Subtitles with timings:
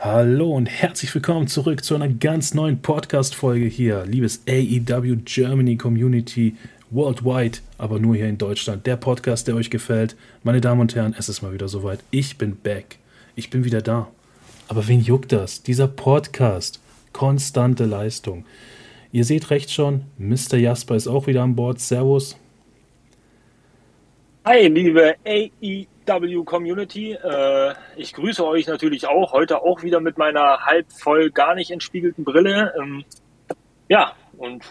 [0.00, 6.54] Hallo und herzlich willkommen zurück zu einer ganz neuen Podcast-Folge hier, liebes AEW Germany Community
[6.90, 8.86] worldwide, aber nur hier in Deutschland.
[8.86, 10.14] Der Podcast, der euch gefällt.
[10.44, 11.98] Meine Damen und Herren, es ist mal wieder soweit.
[12.12, 12.98] Ich bin back.
[13.34, 14.06] Ich bin wieder da.
[14.68, 15.64] Aber wen juckt das?
[15.64, 16.80] Dieser Podcast.
[17.12, 18.44] Konstante Leistung.
[19.10, 20.58] Ihr seht recht schon, Mr.
[20.58, 21.80] Jasper ist auch wieder an Bord.
[21.80, 22.36] Servus.
[24.44, 25.86] Hi, liebe AEW
[26.44, 27.12] Community.
[27.12, 29.32] Äh, ich grüße euch natürlich auch.
[29.32, 32.72] Heute auch wieder mit meiner halb voll gar nicht entspiegelten Brille.
[32.80, 33.04] Ähm,
[33.88, 34.64] ja, und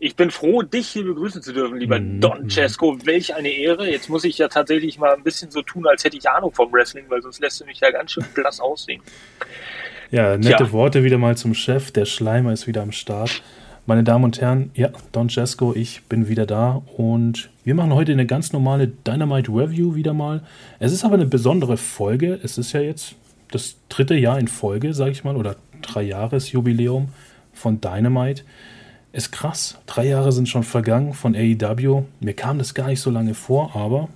[0.00, 2.20] ich bin froh, dich hier begrüßen zu dürfen, lieber mhm.
[2.20, 2.98] Don Cesco.
[3.04, 3.90] Welch eine Ehre.
[3.90, 6.72] Jetzt muss ich ja tatsächlich mal ein bisschen so tun, als hätte ich Ahnung vom
[6.72, 9.02] Wrestling, weil sonst lässt du mich ja ganz schön blass aussehen.
[10.10, 10.72] Ja, nette Tja.
[10.72, 11.90] Worte wieder mal zum Chef.
[11.90, 13.42] Der Schleimer ist wieder am Start.
[13.88, 18.12] Meine Damen und Herren, ja, Don Cesco, ich bin wieder da und wir machen heute
[18.12, 20.42] eine ganz normale Dynamite Review wieder mal.
[20.78, 22.38] Es ist aber eine besondere Folge.
[22.42, 23.14] Es ist ja jetzt
[23.50, 27.08] das dritte Jahr in Folge, sage ich mal, oder drei Jahresjubiläum
[27.54, 28.42] von Dynamite.
[29.12, 29.78] Ist krass.
[29.86, 32.02] Drei Jahre sind schon vergangen von AEW.
[32.20, 34.10] Mir kam das gar nicht so lange vor, aber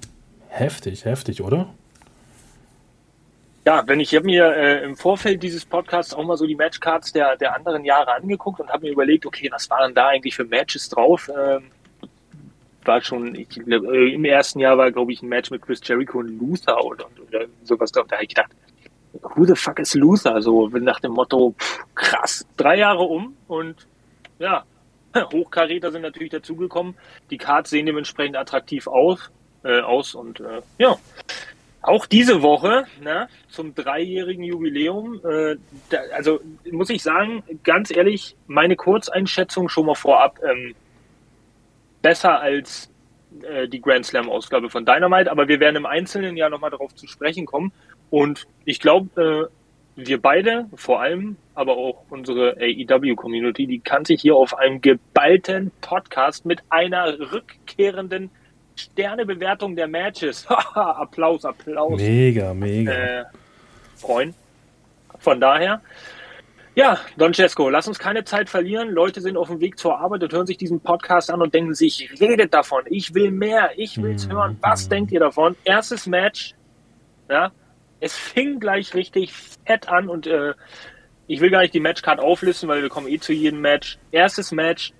[0.48, 1.68] heftig, heftig, oder?
[3.64, 7.12] Ja, wenn ich habe mir äh, im Vorfeld dieses Podcasts auch mal so die Matchcards
[7.12, 10.44] der, der anderen Jahre angeguckt und habe mir überlegt, okay, was waren da eigentlich für
[10.44, 11.30] Matches drauf?
[11.30, 11.70] Ähm,
[12.84, 16.18] war schon, ich, äh, im ersten Jahr war, glaube ich, ein Match mit Chris Jericho
[16.18, 18.06] und Luther oder, oder sowas drauf.
[18.08, 18.50] Da habe ich gedacht,
[19.12, 20.42] who the fuck is Luther?
[20.42, 23.86] So nach dem Motto, pff, krass, drei Jahre um und
[24.40, 24.64] ja,
[25.32, 26.96] Hochkaräter sind natürlich dazugekommen.
[27.30, 29.30] Die Cards sehen dementsprechend attraktiv aus,
[29.62, 30.96] äh, aus und äh, ja,
[31.82, 35.56] auch diese Woche, ne, zum dreijährigen Jubiläum, äh,
[35.90, 40.74] da, also muss ich sagen, ganz ehrlich, meine Kurzeinschätzung schon mal vorab, ähm,
[42.00, 42.90] besser als
[43.42, 47.06] äh, die Grand Slam-Ausgabe von Dynamite, aber wir werden im Einzelnen ja nochmal darauf zu
[47.06, 47.72] sprechen kommen.
[48.10, 49.52] Und ich glaube, äh,
[49.96, 55.70] wir beide, vor allem, aber auch unsere AEW-Community, die kann sich hier auf einem geballten
[55.80, 58.30] Podcast mit einer rückkehrenden
[58.76, 60.46] Sternebewertung der Matches.
[60.74, 62.00] Applaus, Applaus.
[62.00, 62.92] Mega, mega.
[62.92, 63.24] Äh,
[63.96, 64.34] freuen.
[65.18, 65.80] Von daher,
[66.74, 68.90] ja, Don Cesco, lass uns keine Zeit verlieren.
[68.90, 71.74] Leute sind auf dem Weg zur Arbeit und hören sich diesen Podcast an und denken
[71.74, 74.32] sich, redet davon, ich will mehr, ich will es mhm.
[74.32, 74.58] hören.
[74.62, 75.54] Was denkt ihr davon?
[75.64, 76.54] Erstes Match,
[77.28, 77.52] ja,
[78.00, 80.54] es fing gleich richtig fett an und äh,
[81.26, 83.98] ich will gar nicht die Matchcard auflisten, weil wir kommen eh zu jedem Match.
[84.10, 84.92] Erstes Match,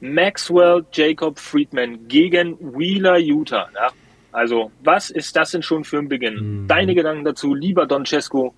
[0.00, 3.68] Maxwell Jacob Friedman gegen Wheeler Utah.
[3.74, 3.90] Ja?
[4.32, 6.62] Also, was ist das denn schon für ein Beginn?
[6.62, 6.68] Mhm.
[6.68, 8.54] Deine Gedanken dazu, lieber Don Cesco.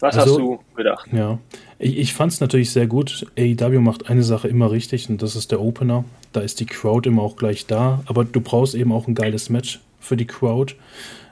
[0.00, 1.08] Was also, hast du gedacht?
[1.12, 1.38] Ja,
[1.78, 3.26] ich, ich fand es natürlich sehr gut.
[3.36, 6.04] AEW macht eine Sache immer richtig und das ist der Opener.
[6.32, 9.50] Da ist die Crowd immer auch gleich da, aber du brauchst eben auch ein geiles
[9.50, 10.74] Match für die Crowd.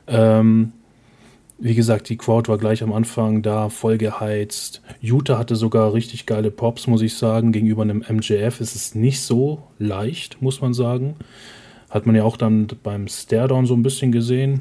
[0.09, 0.73] Ähm,
[1.59, 4.83] wie gesagt, die Crowd war gleich am Anfang da, voll geheizt.
[5.01, 7.53] Utah hatte sogar richtig geile Pops, muss ich sagen.
[7.53, 11.17] Gegenüber einem MJF ist es nicht so leicht, muss man sagen.
[11.89, 14.61] Hat man ja auch dann beim Staredown so ein bisschen gesehen,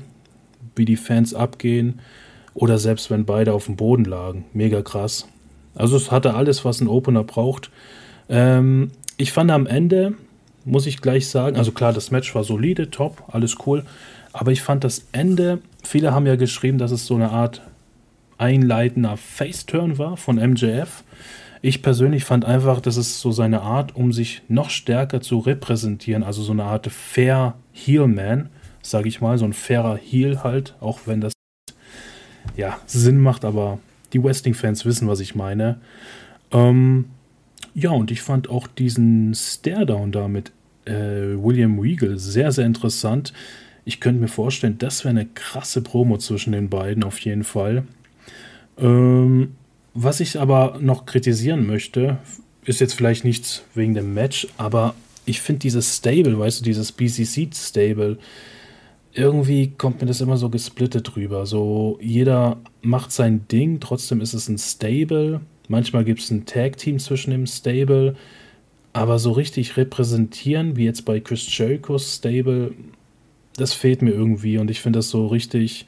[0.75, 2.00] wie die Fans abgehen.
[2.53, 4.45] Oder selbst wenn beide auf dem Boden lagen.
[4.53, 5.27] Mega krass.
[5.75, 7.72] Also es hatte alles, was ein Opener braucht.
[8.29, 10.13] Ähm, ich fand am Ende,
[10.63, 13.83] muss ich gleich sagen, also klar, das Match war solide, top, alles cool.
[14.31, 17.62] Aber ich fand das Ende, viele haben ja geschrieben, dass es so eine Art
[18.38, 21.03] einleitender Face-Turn war von MJF.
[21.62, 26.24] Ich persönlich fand einfach, das ist so seine Art, um sich noch stärker zu repräsentieren,
[26.24, 28.50] also so eine Art fair Heel-Man,
[28.81, 31.34] sage ich mal, so ein fairer Heel halt, auch wenn das
[32.56, 33.79] ja Sinn macht, aber
[34.13, 35.78] die Wrestling-Fans wissen, was ich meine.
[36.51, 37.06] Ähm,
[37.74, 40.51] ja, und ich fand auch diesen Stare-Down da mit
[40.85, 43.34] äh, William Regal sehr, sehr interessant.
[43.85, 47.85] Ich könnte mir vorstellen, das wäre eine krasse Promo zwischen den beiden auf jeden Fall.
[48.78, 49.56] Ähm,
[49.94, 52.18] was ich aber noch kritisieren möchte,
[52.66, 54.95] ist jetzt vielleicht nichts wegen dem Match, aber
[55.25, 58.18] ich finde dieses Stable, weißt du, dieses BCC-Stable,
[59.13, 61.45] irgendwie kommt mir das immer so gesplittet drüber.
[61.45, 65.42] So, jeder macht sein Ding, trotzdem ist es ein Stable.
[65.68, 68.15] Manchmal gibt es ein Tag-Team zwischen dem Stable.
[68.94, 72.74] Aber so richtig repräsentieren, wie jetzt bei Chris Jericho's Stable,
[73.57, 75.88] das fehlt mir irgendwie und ich finde das so richtig,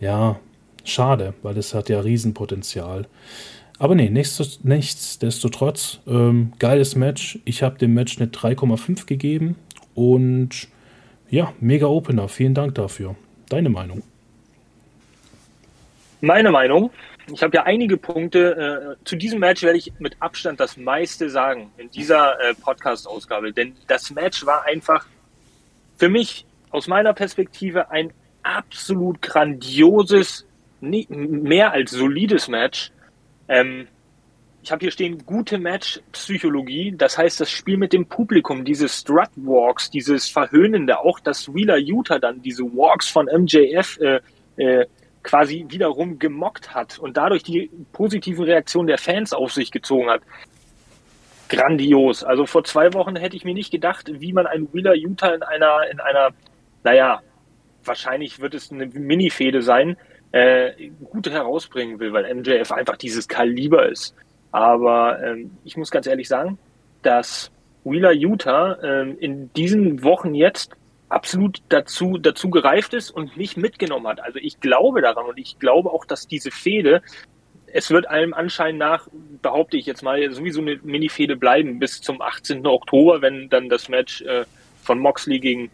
[0.00, 0.38] ja,
[0.84, 3.06] schade, weil es hat ja Riesenpotenzial.
[3.78, 7.38] Aber nee, nichtsdestotrotz, ähm, geiles Match.
[7.44, 9.56] Ich habe dem Match eine 3,5 gegeben
[9.94, 10.68] und
[11.30, 12.28] ja, mega Opener.
[12.28, 13.16] Vielen Dank dafür.
[13.48, 14.02] Deine Meinung?
[16.20, 16.90] Meine Meinung?
[17.32, 18.96] Ich habe ja einige Punkte.
[19.00, 23.52] Äh, zu diesem Match werde ich mit Abstand das meiste sagen in dieser äh, Podcast-Ausgabe,
[23.52, 25.06] denn das Match war einfach
[25.96, 30.46] für mich aus meiner Perspektive ein absolut grandioses
[30.80, 32.90] mehr als solides Match.
[33.48, 33.86] Ähm,
[34.64, 36.94] ich habe hier stehen, gute Match-Psychologie.
[36.96, 42.18] Das heißt, das Spiel mit dem Publikum, diese Strut-Walks, dieses Verhöhnende, auch dass Wheeler Utah
[42.18, 44.20] dann diese Walks von MJF äh,
[44.56, 44.86] äh,
[45.22, 50.22] quasi wiederum gemockt hat und dadurch die positiven Reaktionen der Fans auf sich gezogen hat.
[51.48, 52.24] Grandios.
[52.24, 55.42] Also vor zwei Wochen hätte ich mir nicht gedacht, wie man einen Wheeler Utah in
[55.42, 56.30] einer, in einer,
[56.84, 57.20] naja,
[57.84, 59.96] wahrscheinlich wird es eine Mini-Fehde sein,
[60.32, 64.14] äh, gut herausbringen will, weil MJF einfach dieses Kaliber ist.
[64.50, 66.58] Aber ähm, ich muss ganz ehrlich sagen,
[67.02, 67.50] dass
[67.84, 70.72] Wheeler Utah ähm, in diesen Wochen jetzt
[71.08, 74.20] absolut dazu, dazu gereift ist und mich mitgenommen hat.
[74.20, 77.02] Also ich glaube daran und ich glaube auch, dass diese Fehde,
[77.66, 79.08] es wird allem Anschein nach,
[79.42, 82.66] behaupte ich jetzt mal, sowieso eine Mini-Fehde bleiben bis zum 18.
[82.66, 84.44] Oktober, wenn dann das Match äh,
[84.82, 85.70] von Moxley gegen,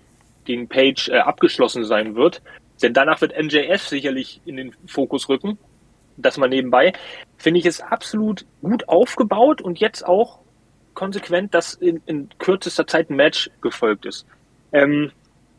[0.49, 2.43] gegen Page äh, abgeschlossen sein wird.
[2.83, 5.59] Denn danach wird MJF sicherlich in den Fokus rücken
[6.19, 6.93] das mal nebenbei,
[7.37, 10.41] finde ich es absolut gut aufgebaut und jetzt auch
[10.95, 14.27] konsequent, dass in, in kürzester Zeit ein Match gefolgt ist.
[14.73, 15.13] Ähm,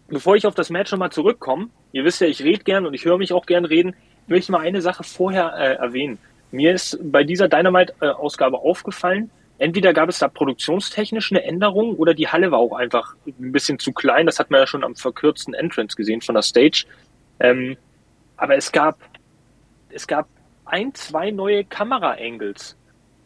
[0.07, 3.05] bevor ich auf das Match nochmal zurückkomme, ihr wisst ja, ich rede gern und ich
[3.05, 3.95] höre mich auch gern reden,
[4.27, 6.19] möchte ich mal eine Sache vorher äh, erwähnen.
[6.51, 12.27] Mir ist bei dieser Dynamite-Ausgabe aufgefallen, entweder gab es da produktionstechnisch eine Änderung oder die
[12.27, 14.25] Halle war auch einfach ein bisschen zu klein.
[14.25, 16.85] Das hat man ja schon am verkürzten Entrance gesehen von der Stage.
[17.39, 17.77] Ähm,
[18.37, 18.97] aber es gab,
[19.89, 20.27] es gab
[20.65, 22.75] ein, zwei neue Kamera-Angles.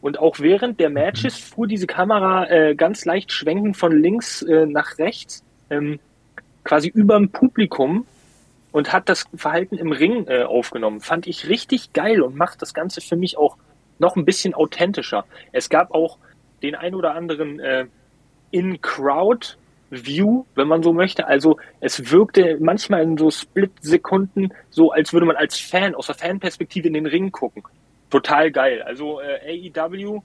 [0.02, 1.54] Und auch während der Matches mhm.
[1.54, 6.00] fuhr diese Kamera äh, ganz leicht schwenkend von links äh, nach rechts, ähm,
[6.64, 8.06] quasi über dem Publikum
[8.72, 11.00] und hat das Verhalten im Ring äh, aufgenommen.
[11.00, 13.56] Fand ich richtig geil und macht das Ganze für mich auch
[14.00, 15.26] noch ein bisschen authentischer.
[15.52, 16.18] Es gab auch
[16.62, 17.86] den ein oder anderen äh,
[18.52, 19.56] In-Crowd
[19.90, 21.28] View, wenn man so möchte.
[21.28, 26.16] Also es wirkte manchmal in so Split-Sekunden so, als würde man als Fan aus der
[26.16, 27.64] Fanperspektive in den Ring gucken.
[28.10, 28.82] Total geil.
[28.82, 30.22] Also äh, AEW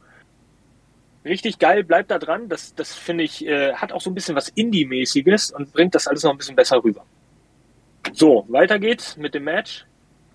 [1.25, 2.49] richtig geil, bleibt da dran.
[2.49, 6.07] Das, das finde ich, äh, hat auch so ein bisschen was Indie-mäßiges und bringt das
[6.07, 7.05] alles noch ein bisschen besser rüber.
[8.13, 9.85] So, weiter geht's mit dem Match.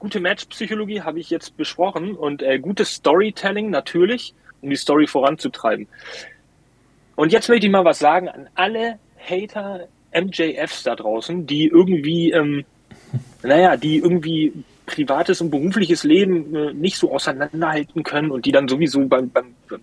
[0.04, 5.88] Gute Match-Psychologie habe ich jetzt besprochen und äh, gutes Storytelling natürlich, um die Story voranzutreiben.
[7.16, 12.32] Und jetzt möchte ich mal was sagen an alle Hater MJFs da draußen, die irgendwie,
[12.32, 12.66] ähm,
[13.44, 14.52] naja, die irgendwie
[14.88, 19.56] privates und berufliches Leben äh, nicht so auseinanderhalten können und die dann sowieso beim, beim,
[19.70, 19.80] beim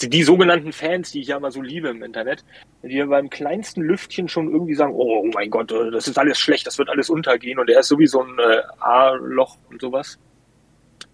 [0.00, 2.44] die sogenannten Fans, die ich ja immer so liebe im Internet,
[2.82, 6.66] die beim kleinsten Lüftchen schon irgendwie sagen, oh, mein Gott, äh, das ist alles schlecht,
[6.66, 10.18] das wird alles untergehen und er ist sowieso ein äh, A-Loch und sowas.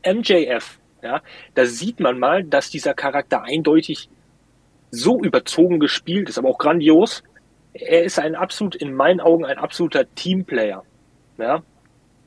[0.07, 1.23] MJF, ja,
[1.55, 4.09] da sieht man mal, dass dieser Charakter eindeutig
[4.91, 7.23] so überzogen gespielt ist, aber auch grandios,
[7.75, 10.85] er ist ein absolut, in meinen Augen, ein absoluter Teamplayer.
[11.37, 11.63] Ja.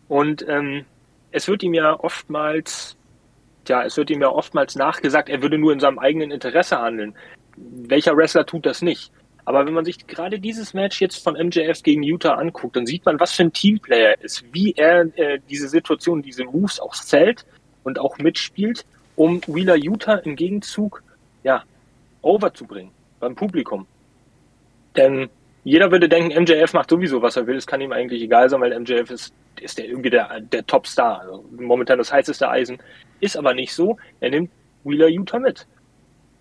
[0.07, 0.85] Und ähm,
[1.31, 2.97] es wird ihm ja oftmals,
[3.67, 7.15] ja, es wird ihm ja oftmals nachgesagt, er würde nur in seinem eigenen Interesse handeln.
[7.57, 9.11] Welcher Wrestler tut das nicht?
[9.45, 13.05] Aber wenn man sich gerade dieses Match jetzt von MJF gegen Utah anguckt, dann sieht
[13.05, 16.93] man, was für ein Teamplayer er ist, wie er äh, diese Situation, diese Moves auch
[16.93, 17.45] zählt
[17.83, 18.85] und auch mitspielt,
[19.15, 21.03] um Wheeler Utah im Gegenzug
[21.43, 21.63] ja
[22.21, 23.87] overzubringen beim Publikum.
[24.95, 25.29] Denn
[25.63, 27.55] jeder würde denken, MJF macht sowieso, was er will.
[27.55, 31.21] Es kann ihm eigentlich egal sein, weil MJF ist, ist der irgendwie der, der Top-Star.
[31.21, 32.79] Also momentan das heißeste Eisen.
[33.19, 33.97] Ist aber nicht so.
[34.19, 34.49] Er nimmt
[34.83, 35.67] Wheeler Utah mit.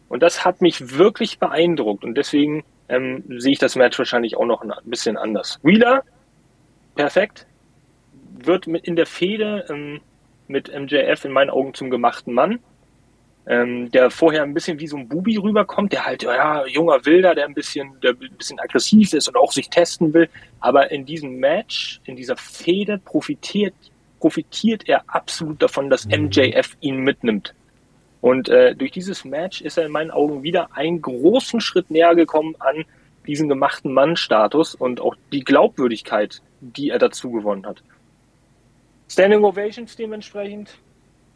[0.08, 2.04] Und das hat mich wirklich beeindruckt.
[2.04, 5.58] Und deswegen ähm, sehe ich das Match wahrscheinlich auch noch ein bisschen anders.
[5.62, 6.02] Wheeler,
[6.94, 7.46] perfekt.
[8.42, 10.00] Wird in der Fehde ähm,
[10.48, 12.58] mit MJF in meinen Augen zum gemachten Mann
[13.50, 17.34] ähm, der vorher ein bisschen wie so ein Bubi rüberkommt, der halt, ja, junger Wilder,
[17.34, 20.28] der ein bisschen, der ein bisschen aggressiv ist und auch sich testen will.
[20.60, 23.74] Aber in diesem Match, in dieser Fehde profitiert,
[24.20, 27.52] profitiert er absolut davon, dass MJF ihn mitnimmt.
[28.20, 32.14] Und äh, durch dieses Match ist er in meinen Augen wieder einen großen Schritt näher
[32.14, 32.84] gekommen an
[33.26, 37.82] diesen gemachten Mann-Status und auch die Glaubwürdigkeit, die er dazu gewonnen hat.
[39.08, 40.78] Standing Ovations dementsprechend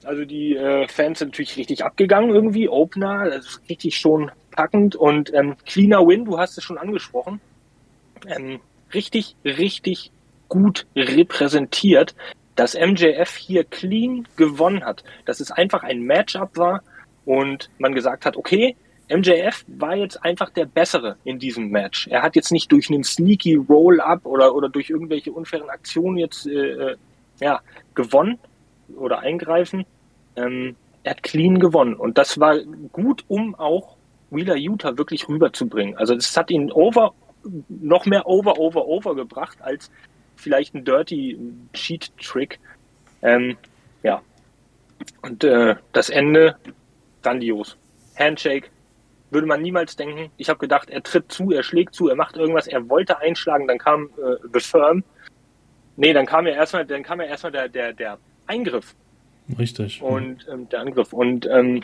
[0.05, 2.69] also die äh, Fans sind natürlich richtig abgegangen irgendwie.
[2.69, 4.97] Opener, das ist richtig schon packend.
[4.97, 7.41] Und ähm, Cleaner Win, du hast es schon angesprochen.
[8.27, 8.61] Ähm,
[8.93, 10.11] richtig, richtig
[10.49, 12.15] gut repräsentiert,
[12.55, 15.05] dass MJF hier clean gewonnen hat.
[15.25, 16.83] Dass es einfach ein Matchup war
[17.25, 18.77] und man gesagt hat, okay,
[19.11, 22.09] MJF war jetzt einfach der Bessere in diesem Match.
[22.09, 26.47] Er hat jetzt nicht durch einen sneaky Roll-up oder, oder durch irgendwelche unfairen Aktionen jetzt
[26.47, 26.97] äh, äh
[27.41, 27.61] ja,
[27.95, 28.39] gewonnen
[28.97, 29.85] oder eingreifen,
[30.37, 32.59] ähm, er hat clean gewonnen und das war
[32.93, 33.97] gut, um auch
[34.31, 35.97] Wheeler Utah wirklich rüberzubringen.
[35.97, 37.15] Also es hat ihn over,
[37.69, 39.91] noch mehr over, over, over gebracht als
[40.37, 41.39] vielleicht ein dirty
[41.73, 42.59] Cheat-Trick.
[43.23, 43.57] Ähm,
[44.03, 44.23] ja.
[45.23, 46.57] Und äh, das Ende,
[47.23, 47.77] grandios.
[48.19, 48.71] Handshake,
[49.31, 50.31] würde man niemals denken.
[50.37, 53.67] Ich habe gedacht, er tritt zu, er schlägt zu, er macht irgendwas, er wollte einschlagen,
[53.67, 55.05] dann kam äh, The Firm.
[55.97, 58.95] Nee, dann kam ja erstmal, dann kam ja erstmal der, der, der Eingriff.
[59.59, 60.03] Richtig.
[60.03, 61.13] Und ähm, der Angriff.
[61.13, 61.83] Und ähm,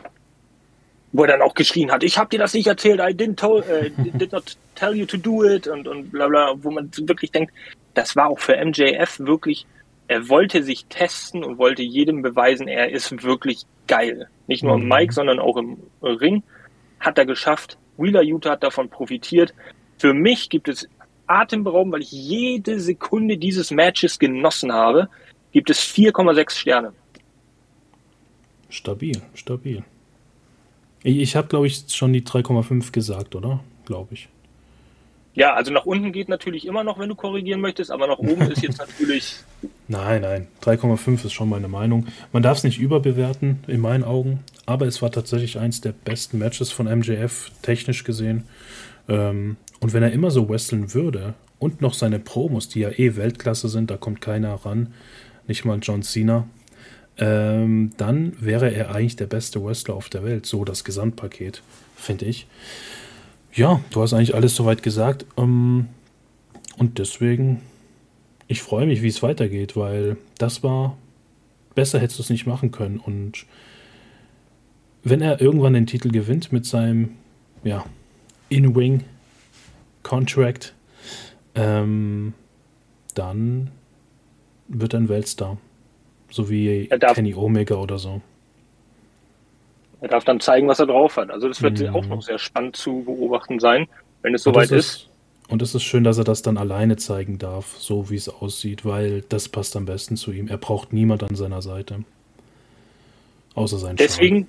[1.13, 3.67] wo er dann auch geschrien hat, ich habe dir das nicht erzählt, I didn't told,
[3.69, 7.33] äh, did not tell you to do it und, und bla bla, wo man wirklich
[7.33, 7.53] denkt,
[7.95, 9.67] das war auch für MJF wirklich,
[10.07, 14.29] er wollte sich testen und wollte jedem beweisen, er ist wirklich geil.
[14.47, 14.83] Nicht nur mhm.
[14.83, 16.43] im Mic, sondern auch im Ring
[17.01, 17.79] hat er geschafft.
[17.97, 19.53] Wheeler Utah hat davon profitiert.
[19.99, 20.89] Für mich gibt es
[21.27, 25.09] atemberaubend, weil ich jede Sekunde dieses Matches genossen habe,
[25.53, 26.93] gibt es 4,6 Sterne.
[28.71, 29.85] Stabil, stabil.
[31.03, 33.61] Ich habe, glaube ich, schon die 3,5 gesagt, oder?
[33.85, 34.29] Glaube ich.
[35.35, 38.51] Ja, also nach unten geht natürlich immer noch, wenn du korrigieren möchtest, aber nach oben
[38.51, 39.37] ist jetzt natürlich.
[39.87, 42.07] Nein, nein, 3,5 ist schon meine Meinung.
[42.33, 46.39] Man darf es nicht überbewerten, in meinen Augen, aber es war tatsächlich eins der besten
[46.39, 48.45] Matches von MJF, technisch gesehen.
[49.09, 53.17] Ähm, und wenn er immer so wresteln würde und noch seine Promos, die ja eh
[53.17, 54.93] Weltklasse sind, da kommt keiner ran,
[55.47, 56.49] nicht mal John Cena,
[57.21, 60.47] ähm, dann wäre er eigentlich der beste Wrestler auf der Welt.
[60.47, 61.63] So das Gesamtpaket,
[61.95, 62.47] finde ich.
[63.53, 65.27] Ja, du hast eigentlich alles soweit gesagt.
[65.37, 65.89] Ähm,
[66.79, 67.61] und deswegen,
[68.49, 70.97] ich freue mich, wie es weitergeht, weil das war,
[71.75, 72.99] besser hättest du es nicht machen können.
[72.99, 73.45] Und
[75.03, 77.17] wenn er irgendwann den Titel gewinnt mit seinem,
[77.65, 77.85] ja,
[78.49, 80.73] In-Wing-Contract,
[81.55, 82.33] ähm,
[83.15, 83.71] dann
[84.69, 85.59] wird er ein Weltstar.
[86.31, 88.21] So wie Kenny Omega oder so.
[90.01, 91.31] Er darf dann zeigen, was er drauf hat.
[91.31, 91.95] Also das wird mhm.
[91.95, 93.87] auch noch sehr spannend zu beobachten sein,
[94.23, 95.09] wenn es soweit ist, ist.
[95.49, 98.85] Und es ist schön, dass er das dann alleine zeigen darf, so wie es aussieht,
[98.85, 100.49] weil das passt am besten zu ihm.
[100.49, 102.05] Er braucht niemand an seiner Seite.
[103.55, 104.47] Außer sein Deswegen.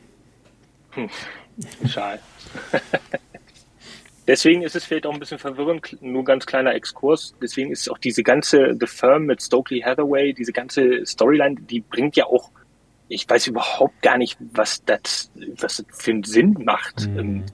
[0.94, 1.10] Schal.
[1.10, 2.20] Hm, Schal.
[4.28, 7.34] Deswegen ist es vielleicht auch ein bisschen verwirrend, nur ganz kleiner Exkurs.
[7.42, 12.16] Deswegen ist auch diese ganze The Firm mit Stokely Hathaway, diese ganze Storyline, die bringt
[12.16, 12.52] ja auch,
[13.08, 17.08] ich weiß überhaupt gar nicht, was das, was das für einen Sinn macht.
[17.08, 17.20] Mhm.
[17.20, 17.46] Ähm,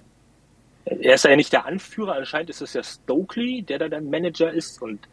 [0.85, 4.51] er ist ja nicht der Anführer, anscheinend ist es ja Stokely, der da der Manager
[4.51, 5.07] ist und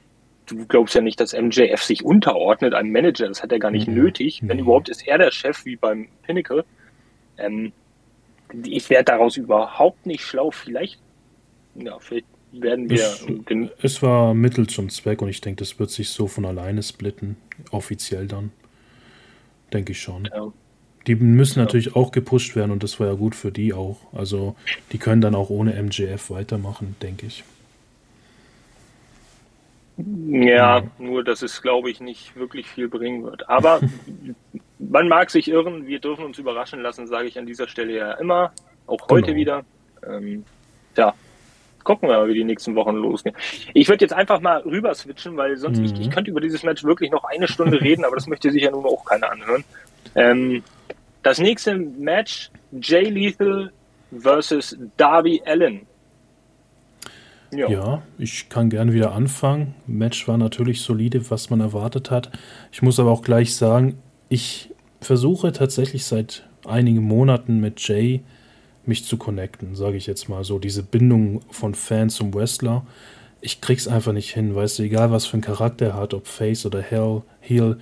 [0.46, 3.88] du glaubst ja nicht, dass MJF sich unterordnet einem Manager, das hat er gar nicht
[3.88, 3.94] mhm.
[3.94, 4.40] nötig.
[4.42, 4.64] Wenn mhm.
[4.64, 6.64] überhaupt ist er der Chef, wie beim Pinnacle.
[7.38, 7.73] Ähm,
[8.64, 10.50] ich werde daraus überhaupt nicht schlau.
[10.50, 11.00] Vielleicht
[11.75, 12.99] ja, vielleicht werden wir.
[12.99, 16.45] Es, den es war Mittel zum Zweck und ich denke, das wird sich so von
[16.45, 17.37] alleine splitten,
[17.71, 18.52] offiziell dann.
[19.73, 20.26] Denke ich schon.
[20.26, 20.52] Ja.
[21.07, 21.97] Die müssen natürlich ja.
[21.97, 23.99] auch gepusht werden und das war ja gut für die auch.
[24.12, 24.57] Also
[24.93, 27.45] die können dann auch ohne MJF weitermachen, denke ich.
[29.97, 33.49] Ja, ja, nur dass es, glaube ich, nicht wirklich viel bringen wird.
[33.49, 33.81] Aber
[34.78, 38.12] man mag sich irren, wir dürfen uns überraschen lassen, sage ich an dieser Stelle ja
[38.14, 38.52] immer,
[38.87, 39.37] auch heute genau.
[39.37, 39.64] wieder.
[40.07, 40.45] Ähm,
[40.97, 41.14] ja,
[41.85, 43.37] gucken wir mal, wie die nächsten Wochen losgehen.
[43.75, 45.85] Ich würde jetzt einfach mal rüber switchen, weil sonst mhm.
[45.85, 48.62] ich, ich könnte über dieses Match wirklich noch eine Stunde reden, aber das möchte sich
[48.62, 49.64] ja nun auch keiner anhören.
[50.14, 50.62] Ähm,
[51.23, 52.50] das nächste Match,
[52.81, 53.71] Jay Lethal
[54.19, 55.87] versus Darby Allen.
[57.53, 57.69] Ja.
[57.69, 58.03] ja.
[58.19, 59.75] ich kann gerne wieder anfangen.
[59.87, 62.31] Match war natürlich solide, was man erwartet hat.
[62.73, 63.99] Ich muss aber auch gleich sagen,
[64.29, 68.23] ich versuche tatsächlich seit einigen Monaten mit Jay
[68.88, 70.59] mich zu connecten, sage ich jetzt mal so.
[70.59, 72.87] Diese Bindung von Fan zum Wrestler.
[73.41, 76.26] Ich krieg's einfach nicht hin, weißt du, egal was für einen Charakter er hat, ob
[76.26, 77.79] Face oder Hell, Heel.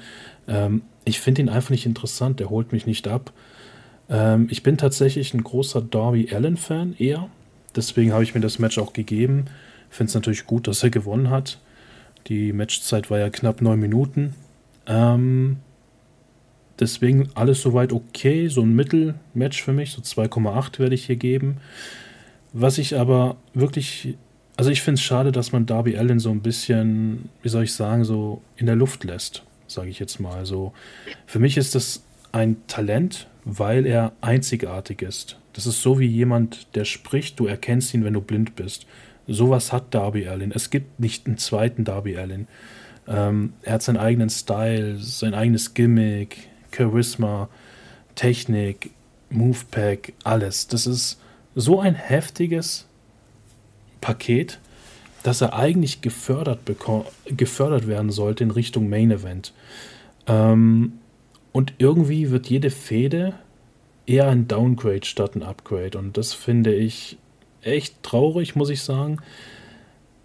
[0.49, 3.33] Ähm, ich finde ihn einfach nicht interessant, der holt mich nicht ab.
[4.09, 7.29] Ähm, ich bin tatsächlich ein großer Darby Allen-Fan eher.
[7.75, 9.47] Deswegen habe ich mir das Match auch gegeben.
[9.89, 11.59] Finde es natürlich gut, dass er gewonnen hat.
[12.29, 14.35] Die Matchzeit war ja knapp neun Minuten.
[14.87, 15.59] Ähm,
[16.83, 21.59] Deswegen alles soweit okay, so ein Mittelmatch für mich, so 2,8 werde ich hier geben.
[22.53, 24.17] Was ich aber wirklich,
[24.57, 27.73] also ich finde es schade, dass man Darby Allen so ein bisschen, wie soll ich
[27.73, 30.45] sagen, so in der Luft lässt, sage ich jetzt mal.
[30.45, 30.73] So,
[31.25, 35.39] für mich ist das ein Talent, weil er einzigartig ist.
[35.53, 38.87] Das ist so wie jemand, der spricht, du erkennst ihn, wenn du blind bist.
[39.29, 40.51] Sowas hat Darby Allen.
[40.51, 42.49] Es gibt nicht einen zweiten Darby Allen.
[43.07, 47.49] Ähm, er hat seinen eigenen Style, sein eigenes Gimmick, Charisma,
[48.15, 48.91] Technik,
[49.31, 50.69] Movepack, alles.
[50.69, 51.21] Das ist
[51.55, 52.87] so ein heftiges
[54.01, 54.59] Paket,
[55.23, 56.61] dass er eigentlich gefördert,
[57.27, 59.53] gefördert werden sollte in Richtung Main Event.
[60.27, 60.95] Ähm,
[61.53, 63.35] und irgendwie wird jede Fehde
[64.07, 65.97] eher ein Downgrade statt ein Upgrade.
[65.99, 67.19] Und das finde ich
[67.63, 69.19] echt traurig, muss ich sagen.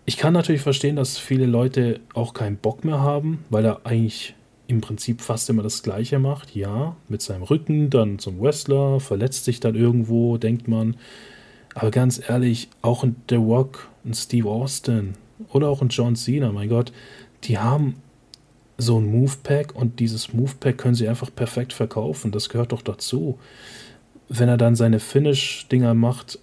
[0.06, 4.36] Ich kann natürlich verstehen, dass viele Leute auch keinen Bock mehr haben, weil er eigentlich
[4.68, 6.56] im Prinzip fast immer das Gleiche macht.
[6.56, 10.98] Ja, mit seinem Rücken dann zum Wrestler, verletzt sich dann irgendwo, denkt man.
[11.74, 15.14] Aber ganz ehrlich, auch ein The Rock, ein Steve Austin
[15.52, 16.92] oder auch ein John Cena, mein Gott,
[17.44, 17.96] die haben
[18.78, 22.32] so ein Movepack und dieses Movepack können sie einfach perfekt verkaufen.
[22.32, 23.40] Das gehört doch dazu.
[24.30, 26.40] Wenn er dann seine Finish-Dinger macht,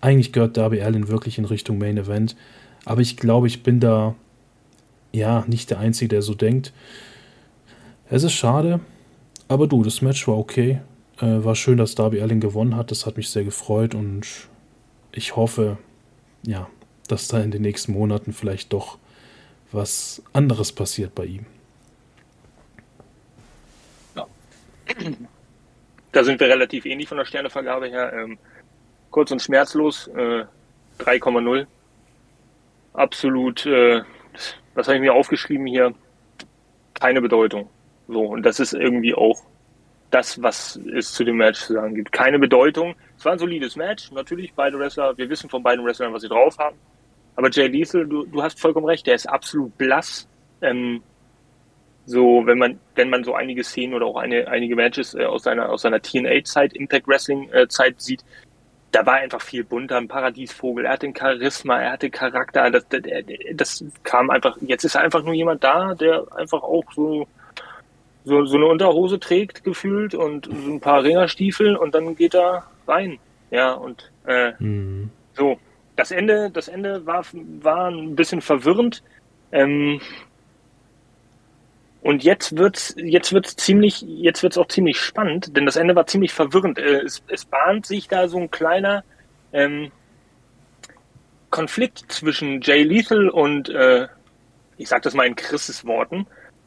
[0.00, 2.36] eigentlich gehört Darby Allin wirklich in Richtung Main Event.
[2.84, 4.14] Aber ich glaube, ich bin da
[5.12, 6.72] ja nicht der Einzige, der so denkt.
[8.10, 8.80] Es ist schade,
[9.48, 10.80] aber du, das Match war okay.
[11.20, 12.90] Äh, war schön, dass Darby Allin gewonnen hat.
[12.90, 14.48] Das hat mich sehr gefreut und
[15.12, 15.78] ich hoffe,
[16.42, 16.68] ja,
[17.08, 18.98] dass da in den nächsten Monaten vielleicht doch
[19.72, 21.46] was anderes passiert bei ihm.
[24.14, 24.26] Ja.
[26.12, 28.12] Da sind wir relativ ähnlich von der Sternevergabe her.
[28.12, 28.38] Ähm,
[29.10, 30.44] kurz und schmerzlos, äh,
[30.98, 31.66] 3,0.
[32.94, 34.02] Absolut, äh,
[34.78, 35.92] was habe ich mir aufgeschrieben hier?
[36.94, 37.68] Keine Bedeutung.
[38.06, 39.42] So, und das ist irgendwie auch
[40.10, 42.12] das, was es zu dem Match zu sagen gibt.
[42.12, 42.94] Keine Bedeutung.
[43.18, 44.10] Es war ein solides Match.
[44.12, 46.76] Natürlich, beide Wrestler, wir wissen von beiden Wrestlern, was sie drauf haben.
[47.34, 50.28] Aber Jay Lethal, du, du hast vollkommen recht, der ist absolut blass.
[50.62, 51.02] Ähm,
[52.06, 55.42] so, wenn man, wenn man so einige Szenen oder auch eine, einige Matches äh, aus
[55.42, 58.24] seiner, aus seiner TNA-Zeit, Impact Wrestling-Zeit äh, sieht,
[58.92, 63.02] da war einfach viel bunter, ein Paradiesvogel, er hatte Charisma, er hatte Charakter, das, das,
[63.54, 67.26] das kam einfach, jetzt ist einfach nur jemand da, der einfach auch so,
[68.24, 72.64] so, so eine Unterhose trägt, gefühlt, und so ein paar Ringerstiefel und dann geht er
[72.86, 73.18] rein.
[73.50, 75.10] Ja, und äh, mhm.
[75.34, 75.58] so,
[75.96, 77.24] das Ende, das Ende war,
[77.60, 79.02] war ein bisschen verwirrend.
[79.52, 80.00] Ähm,
[82.00, 86.06] und jetzt wird's, jetzt wird's ziemlich, jetzt wird's auch ziemlich spannend, denn das Ende war
[86.06, 86.78] ziemlich verwirrend.
[86.78, 89.04] Äh, es, es bahnt sich da so ein kleiner
[89.52, 89.90] ähm,
[91.50, 94.06] Konflikt zwischen Jay Lethal und, äh,
[94.76, 96.26] ich sag das mal in Chris' Worten,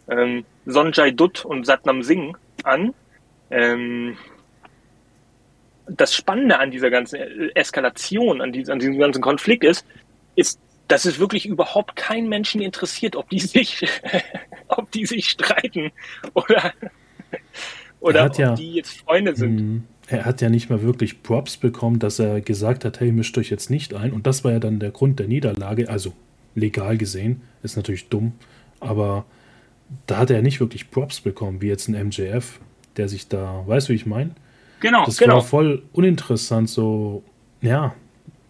[0.09, 2.93] ähm, Sonjay Dutt und Satnam Singh an.
[3.49, 4.17] Ähm,
[5.87, 7.19] das Spannende an dieser ganzen
[7.55, 9.85] Eskalation, an, diesem, an diesem ganzen Konflikt ist,
[10.35, 13.85] ist, dass es wirklich überhaupt keinen Menschen interessiert, ob die sich,
[14.77, 15.91] ob die sich streiten
[16.33, 16.73] oder,
[17.99, 19.55] oder ob ja, die jetzt Freunde sind.
[19.55, 19.83] Mhm.
[20.07, 23.49] Er hat ja nicht mal wirklich Props bekommen, dass er gesagt hat, hey, mischt euch
[23.49, 24.11] jetzt nicht ein.
[24.11, 26.13] Und das war ja dann der Grund der Niederlage, also
[26.53, 28.33] legal gesehen, ist natürlich dumm,
[28.81, 29.25] aber
[30.07, 32.59] da hat er nicht wirklich Props bekommen, wie jetzt ein MJF,
[32.97, 34.31] der sich da, weißt du, wie ich meine?
[34.81, 35.35] Genau, das genau.
[35.35, 37.23] war voll uninteressant, so,
[37.61, 37.93] ja,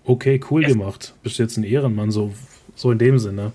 [0.06, 1.14] okay, cool es gemacht.
[1.24, 2.34] Bist jetzt ein Ehrenmann, so,
[2.76, 3.52] so in dem Sinne.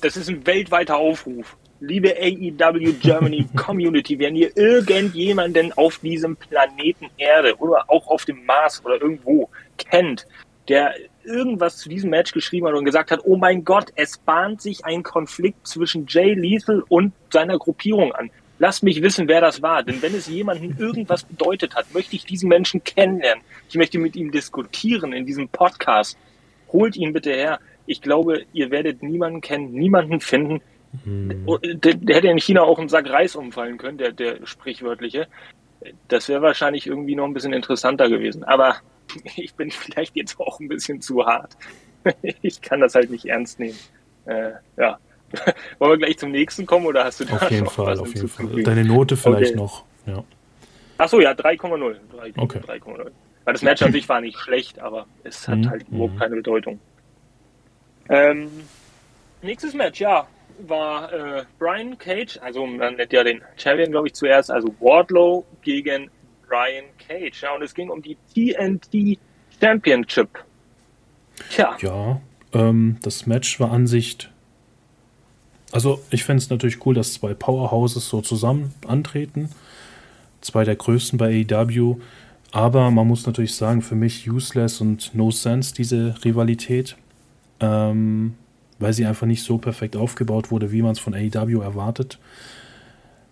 [0.00, 1.56] Das ist ein weltweiter Aufruf.
[1.80, 8.44] Liebe AEW Germany Community, wenn ihr irgendjemanden auf diesem Planeten Erde oder auch auf dem
[8.44, 10.26] Mars oder irgendwo kennt,
[10.68, 14.62] der irgendwas zu diesem Match geschrieben hat und gesagt hat, oh mein Gott, es bahnt
[14.62, 18.30] sich ein Konflikt zwischen Jay Lethal und seiner Gruppierung an.
[18.58, 19.82] Lasst mich wissen, wer das war.
[19.82, 23.42] Denn wenn es jemanden irgendwas bedeutet hat, möchte ich diesen Menschen kennenlernen.
[23.68, 26.16] Ich möchte mit ihm diskutieren in diesem Podcast.
[26.72, 27.58] Holt ihn bitte her.
[27.86, 30.60] Ich glaube, ihr werdet niemanden kennen, niemanden finden.
[31.04, 31.46] Hm.
[31.62, 35.28] Der, der, hätte in China auch im Sack Reis umfallen können, der, der sprichwörtliche.
[36.08, 38.44] Das wäre wahrscheinlich irgendwie noch ein bisschen interessanter gewesen.
[38.44, 38.76] Aber
[39.36, 41.56] ich bin vielleicht jetzt auch ein bisschen zu hart.
[42.40, 43.76] Ich kann das halt nicht ernst nehmen.
[44.24, 44.98] Äh, ja.
[45.78, 47.98] Wollen wir gleich zum nächsten kommen oder hast du da Auf jeden noch Fall, was
[47.98, 48.62] auf jeden Fall.
[48.62, 49.60] Deine Note vielleicht okay.
[49.60, 49.84] noch.
[50.06, 50.24] Ja.
[50.96, 51.96] Achso, ja, 3,0.
[52.36, 52.58] Okay.
[52.58, 53.10] 3,0.
[53.44, 55.70] Weil das Match an sich war nicht schlecht, aber es hat mhm.
[55.70, 56.18] halt überhaupt mhm.
[56.18, 56.80] keine Bedeutung.
[58.10, 58.50] Ähm,
[59.40, 60.26] nächstes Match, ja,
[60.66, 65.46] war äh, Brian Cage, also man nennt ja den Champion, glaube ich, zuerst, also Wardlow
[65.62, 66.10] gegen
[66.46, 67.42] Brian Cage.
[67.42, 69.18] Ja, und es ging um die TNT
[69.58, 70.44] Championship.
[71.50, 71.76] Tja.
[71.80, 72.20] Ja,
[72.52, 74.28] ähm, das Match war an sich
[75.72, 79.50] also ich fände es natürlich cool, dass zwei Powerhouses so zusammen antreten.
[80.40, 81.96] Zwei der größten bei AEW.
[82.52, 86.96] Aber man muss natürlich sagen, für mich useless und no sense diese Rivalität.
[87.60, 88.34] Ähm,
[88.78, 92.18] weil sie einfach nicht so perfekt aufgebaut wurde, wie man es von AEW erwartet.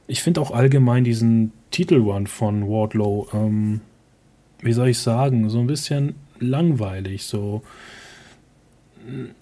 [0.07, 3.81] Ich finde auch allgemein diesen Titelrun von Wardlow, ähm,
[4.61, 7.25] wie soll ich sagen, so ein bisschen langweilig.
[7.25, 7.63] So,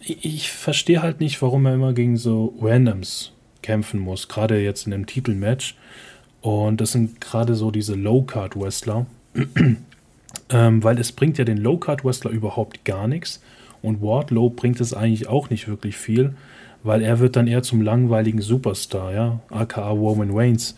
[0.01, 4.93] ich verstehe halt nicht, warum er immer gegen so Randoms kämpfen muss, gerade jetzt in
[4.93, 5.77] einem Titelmatch.
[6.41, 9.07] Und das sind gerade so diese Low-Card-Wrestler,
[10.51, 13.43] ähm, weil es bringt ja den Low-Card-Wrestler überhaupt gar nichts.
[13.83, 16.35] Und Wardlow bringt es eigentlich auch nicht wirklich viel,
[16.83, 20.77] weil er wird dann eher zum langweiligen Superstar, ja, aka Roman Reigns.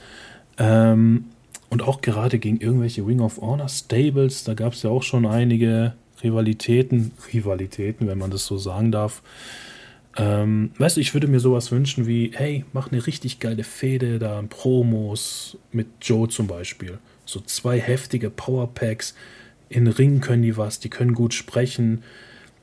[0.59, 1.27] Ähm,
[1.71, 5.27] und auch gerade gegen irgendwelche Ring of Honor Stables, da gab es ja auch schon
[5.27, 9.23] einige Rivalitäten, Rivalitäten, wenn man das so sagen darf.
[10.17, 14.19] Ähm, weißt du, ich würde mir sowas wünschen wie, hey, mach eine richtig geile Fehde
[14.19, 16.99] da, Promos mit Joe zum Beispiel.
[17.25, 19.15] So zwei heftige Powerpacks.
[19.69, 22.03] In Ringen können die was, die können gut sprechen.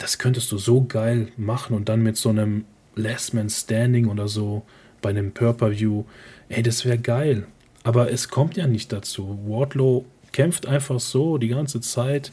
[0.05, 4.27] Das könntest du so geil machen und dann mit so einem Last Man Standing oder
[4.27, 4.61] so
[5.01, 6.03] bei einem Purple-View.
[6.47, 7.47] Ey, das wäre geil.
[7.81, 9.39] Aber es kommt ja nicht dazu.
[9.47, 12.31] Wardlow kämpft einfach so die ganze Zeit.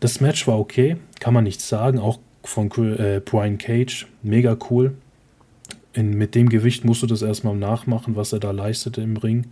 [0.00, 1.98] Das Match war okay, kann man nicht sagen.
[1.98, 4.94] Auch von äh, Brian Cage, mega cool.
[5.92, 9.48] In, mit dem Gewicht musst du das erstmal nachmachen, was er da leistete im Ring.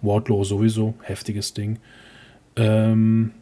[0.00, 1.80] Wardlow sowieso, heftiges Ding.
[2.56, 3.32] Ähm,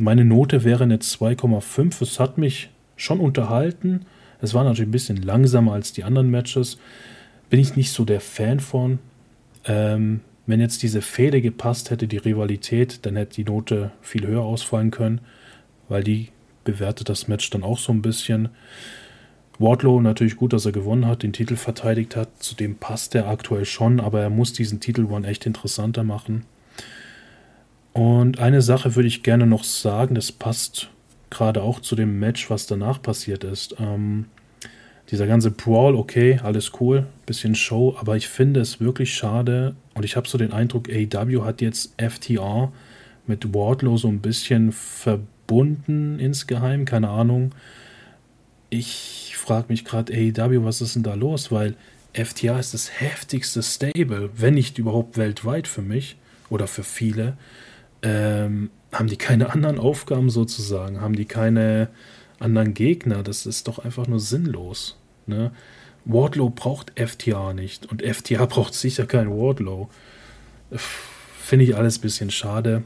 [0.00, 2.02] meine Note wäre eine 2,5.
[2.02, 4.06] Es hat mich schon unterhalten.
[4.40, 6.78] Es war natürlich ein bisschen langsamer als die anderen Matches.
[7.50, 8.98] Bin ich nicht so der Fan von.
[9.66, 14.42] Ähm, wenn jetzt diese Fehde gepasst hätte, die Rivalität, dann hätte die Note viel höher
[14.42, 15.20] ausfallen können,
[15.88, 16.28] weil die
[16.64, 18.48] bewertet das Match dann auch so ein bisschen.
[19.58, 22.28] Wardlow natürlich gut, dass er gewonnen hat, den Titel verteidigt hat.
[22.38, 26.46] Zudem passt er aktuell schon, aber er muss diesen Titel One echt interessanter machen.
[28.00, 30.88] Und eine Sache würde ich gerne noch sagen, das passt
[31.28, 33.76] gerade auch zu dem Match, was danach passiert ist.
[33.78, 34.24] Ähm,
[35.10, 40.06] dieser ganze Brawl, okay, alles cool, bisschen Show, aber ich finde es wirklich schade und
[40.06, 42.72] ich habe so den Eindruck, AEW hat jetzt FTR
[43.26, 47.52] mit Wardlow so ein bisschen verbunden insgeheim, keine Ahnung.
[48.70, 51.52] Ich frage mich gerade, AEW, was ist denn da los?
[51.52, 51.76] Weil
[52.14, 56.16] FTR ist das heftigste Stable, wenn nicht überhaupt weltweit für mich
[56.48, 57.36] oder für viele.
[58.02, 61.00] Ähm, haben die keine anderen Aufgaben sozusagen?
[61.00, 61.88] Haben die keine
[62.38, 63.22] anderen Gegner?
[63.22, 64.98] Das ist doch einfach nur sinnlos.
[65.26, 65.52] Ne?
[66.04, 69.88] Wardlow braucht FTA nicht und FTA braucht sicher kein Wardlow.
[70.70, 72.82] Finde ich alles ein bisschen schade.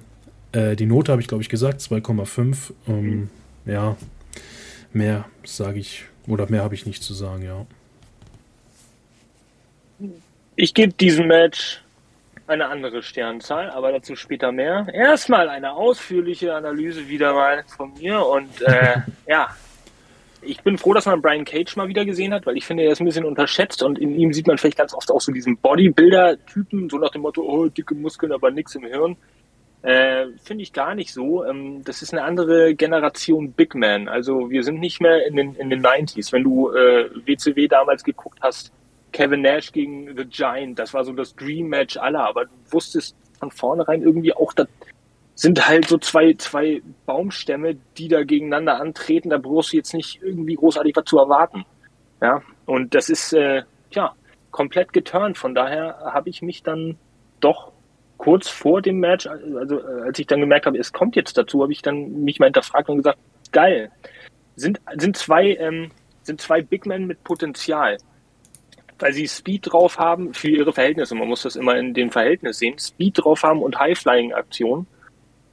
[0.53, 2.72] Äh, die Note habe ich, glaube ich, gesagt, 2,5.
[2.88, 3.31] Ähm, mhm.
[3.66, 3.96] Ja,
[4.92, 7.66] mehr sage ich, oder mehr habe ich nicht zu sagen, ja.
[10.57, 11.84] Ich gebe diesem Match
[12.46, 14.87] eine andere Sternzahl, aber dazu später mehr.
[14.92, 19.48] Erstmal eine ausführliche Analyse wieder mal von mir und äh, ja,
[20.42, 22.92] ich bin froh, dass man Brian Cage mal wieder gesehen hat, weil ich finde, er
[22.92, 25.57] ist ein bisschen unterschätzt und in ihm sieht man vielleicht ganz oft auch so diesen
[25.57, 29.16] Bodybuilder-Typen, so nach dem Motto, oh, dicke Muskeln, aber nichts im Hirn.
[29.83, 31.44] Äh, finde ich gar nicht so.
[31.44, 34.09] Ähm, das ist eine andere Generation Big Man.
[34.09, 36.33] Also wir sind nicht mehr in den, in den 90s.
[36.33, 38.72] Wenn du äh, WCW damals geguckt hast,
[39.14, 43.16] Kevin Nash gegen The Giant, das war so das Dream Match aller, aber du wusstest
[43.38, 44.66] von vornherein irgendwie auch, dass
[45.37, 49.31] sind halt so zwei, zwei Baumstämme, die da gegeneinander antreten.
[49.31, 51.64] Da brauchst du jetzt nicht irgendwie großartig was zu erwarten.
[52.20, 54.14] Ja, und das ist, äh, ja,
[54.53, 55.37] komplett geturnt.
[55.37, 56.96] Von daher habe ich mich dann
[57.40, 57.72] doch
[58.16, 61.62] kurz vor dem Match, also äh, als ich dann gemerkt habe, es kommt jetzt dazu,
[61.62, 63.18] habe ich dann mich mal hinterfragt und gesagt,
[63.50, 63.90] geil.
[64.55, 65.90] Sind, sind zwei, ähm,
[66.22, 67.98] sind zwei Big Men mit Potenzial.
[68.98, 71.14] Weil sie Speed drauf haben für ihre Verhältnisse.
[71.14, 72.78] Man muss das immer in dem Verhältnis sehen.
[72.78, 74.87] Speed drauf haben und High-Flying-Aktionen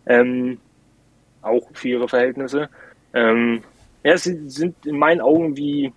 [0.05, 0.59] ähm,
[1.41, 2.69] auch für ihre Verhältnisse.
[3.13, 3.63] Ähm,
[4.03, 5.91] ja, sie sind in meinen Augen wie,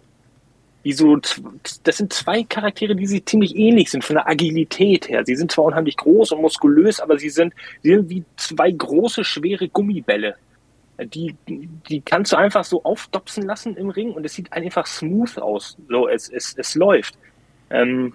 [0.83, 5.25] wie so, das sind zwei Charaktere, die sich ziemlich ähnlich sind von der Agilität her.
[5.25, 9.25] Sie sind zwar unheimlich groß und muskulös, aber sie sind, sie sind wie zwei große,
[9.25, 10.37] schwere Gummibälle.
[10.99, 15.39] Die, die kannst du einfach so aufdopsen lassen im Ring und es sieht einfach smooth
[15.39, 15.77] aus.
[15.89, 17.19] So, es, es, es läuft.
[17.71, 18.15] Ähm,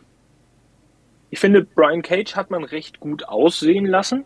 [1.29, 4.25] ich finde, Brian Cage hat man recht gut aussehen lassen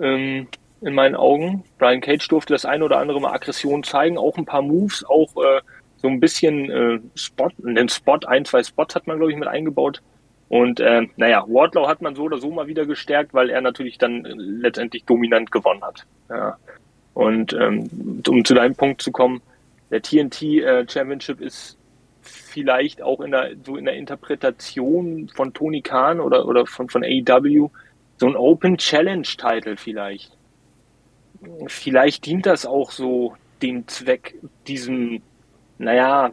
[0.00, 0.48] ähm,
[0.80, 1.64] in meinen Augen.
[1.78, 5.34] Brian Cage durfte das ein oder andere Mal Aggression zeigen, auch ein paar Moves, auch
[5.36, 5.60] äh,
[5.96, 9.48] so ein bisschen äh, Spot, den Spot, ein, zwei Spots hat man, glaube ich, mit
[9.48, 10.00] eingebaut.
[10.48, 13.98] Und äh, naja, Wardlow hat man so oder so mal wieder gestärkt, weil er natürlich
[13.98, 16.04] dann letztendlich dominant gewonnen hat.
[16.28, 16.56] Ja.
[17.14, 19.42] Und ähm, um zu deinem Punkt zu kommen,
[19.90, 21.76] der TNT äh, Championship ist
[22.22, 27.04] vielleicht auch in der so in der Interpretation von Tony Khan oder oder von von
[27.04, 27.70] AEW
[28.18, 30.36] so ein Open Challenge Title vielleicht.
[31.68, 35.22] Vielleicht dient das auch so dem Zweck, diesem,
[35.78, 36.30] naja,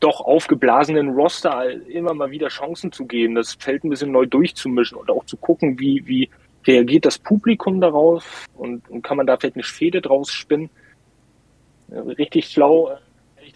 [0.00, 4.98] doch aufgeblasenen Roster immer mal wieder Chancen zu geben, das Feld ein bisschen neu durchzumischen
[4.98, 6.28] und auch zu gucken, wie, wie
[6.66, 10.68] reagiert das Publikum darauf und, und kann man da vielleicht eine Fehde draus spinnen.
[11.90, 12.98] Richtig schlau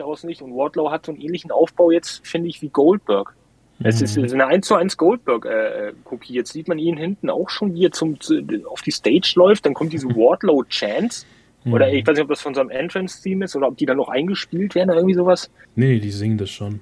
[0.01, 0.43] daraus nicht.
[0.43, 3.35] Und Wardlow hat so einen ähnlichen Aufbau jetzt, finde ich, wie Goldberg.
[3.81, 6.33] Es ist, eine 1 zu 1 Goldberg-Kopie.
[6.33, 9.35] Äh, Jetzt sieht man ihn hinten auch schon, wie er zum, zu, auf die Stage
[9.37, 9.67] läuft.
[9.67, 11.27] Dann kommt diese Wardlow-Chance.
[11.65, 11.73] Mhm.
[11.73, 13.99] Oder ich weiß nicht, ob das von so einem Entrance-Theme ist oder ob die dann
[13.99, 15.51] noch eingespielt werden oder irgendwie sowas.
[15.77, 16.81] Nee, die singen das schon.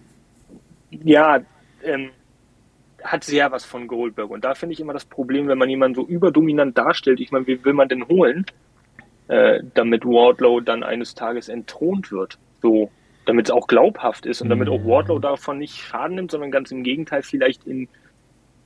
[0.91, 1.41] Ja,
[1.85, 2.11] ähm,
[3.05, 4.31] hat sehr was von Goldberg.
[4.31, 7.21] Und da finde ich immer das Problem, wenn man jemanden so überdominant darstellt.
[7.21, 8.47] Ich meine, wie will man denn holen,
[9.29, 12.39] äh, damit Wardlow dann eines Tages entthront wird?
[12.63, 12.91] So
[13.27, 14.87] damit es auch glaubhaft ist und damit auch mhm.
[14.87, 17.89] Wardlow davon nicht Schaden nimmt, sondern ganz im Gegenteil vielleicht in,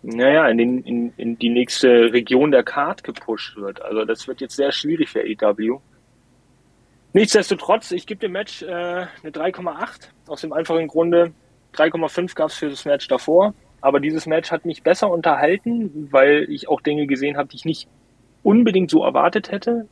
[0.03, 3.83] naja, in, den, in, in die nächste Region der Card gepusht wird.
[3.83, 5.81] Also das wird jetzt sehr schwierig für AEW.
[7.13, 11.33] Nichtsdestotrotz, ich gebe dem Match äh, eine 3,8 aus dem einfachen Grunde.
[11.75, 16.47] 3,5 gab es für das Match davor, aber dieses Match hat mich besser unterhalten, weil
[16.51, 17.89] ich auch Dinge gesehen habe, die ich nicht
[18.43, 19.89] unbedingt so erwartet hätte.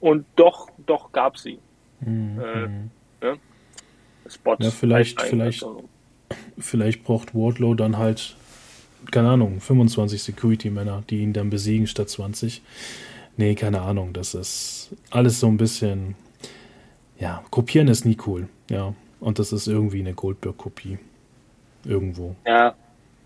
[0.00, 1.58] Und doch, doch gab sie.
[2.00, 2.40] Mhm.
[2.40, 3.38] Äh, ne?
[4.28, 4.64] Spots.
[4.64, 5.64] Ja, vielleicht, vielleicht,
[6.58, 8.36] vielleicht braucht Wardlow dann halt,
[9.10, 12.62] keine Ahnung, 25 Security-Männer, die ihn dann besiegen statt 20.
[13.36, 14.12] Nee, keine Ahnung.
[14.12, 16.14] Das ist alles so ein bisschen.
[17.18, 18.48] Ja, kopieren ist nie cool.
[18.70, 18.94] Ja.
[19.20, 20.98] Und das ist irgendwie eine Goldberg-Kopie.
[21.84, 22.36] Irgendwo.
[22.46, 22.74] Ja,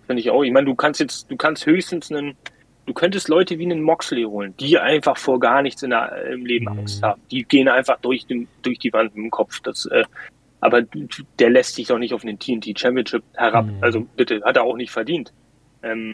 [0.07, 0.43] finde ich auch.
[0.43, 2.37] Ich meine, du kannst jetzt, du kannst höchstens einen,
[2.87, 6.45] du könntest Leute wie einen Moxley holen, die einfach vor gar nichts in der, im
[6.45, 6.81] Leben mhm.
[6.81, 7.21] Angst haben.
[7.31, 9.61] Die gehen einfach durch, den, durch die Wand im Kopf.
[9.61, 10.05] Das, äh,
[10.61, 10.83] aber
[11.39, 13.67] der lässt sich doch nicht auf den TNT Championship herab.
[13.67, 13.79] Mhm.
[13.81, 15.33] Also bitte, hat er auch nicht verdient.
[15.83, 16.13] Ähm,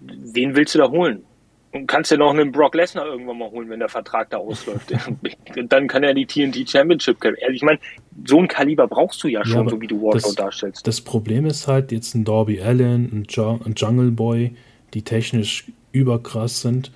[0.00, 1.24] wen willst du da holen?
[1.72, 4.92] Und kannst ja noch einen Brock Lesnar irgendwann mal holen, wenn der Vertrag da ausläuft.
[5.68, 7.42] Dann kann er die TNT Championship kämpfen.
[7.42, 7.80] Also ich meine,
[8.24, 10.86] so ein Kaliber brauchst du ja schon, ja, so wie du Wardlow darstellst.
[10.86, 14.54] Das Problem ist halt jetzt ein Darby Allen, ein Jungle Boy,
[14.94, 16.90] die technisch überkrass sind.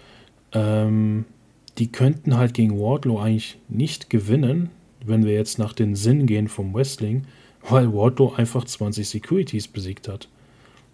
[0.53, 1.25] Ähm,
[1.79, 4.71] die könnten halt gegen Wardlow eigentlich nicht gewinnen,
[5.05, 7.27] wenn wir jetzt nach den Sinn gehen vom Wrestling,
[7.69, 10.29] weil Wardlow einfach 20 Securities besiegt hat.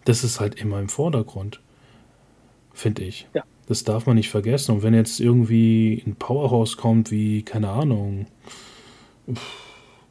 [0.04, 1.60] Das ist halt immer im Vordergrund,
[2.72, 3.26] finde ich.
[3.34, 3.44] Ja.
[3.66, 4.72] Das darf man nicht vergessen.
[4.72, 8.26] Und wenn jetzt irgendwie ein Powerhouse kommt, wie, keine Ahnung,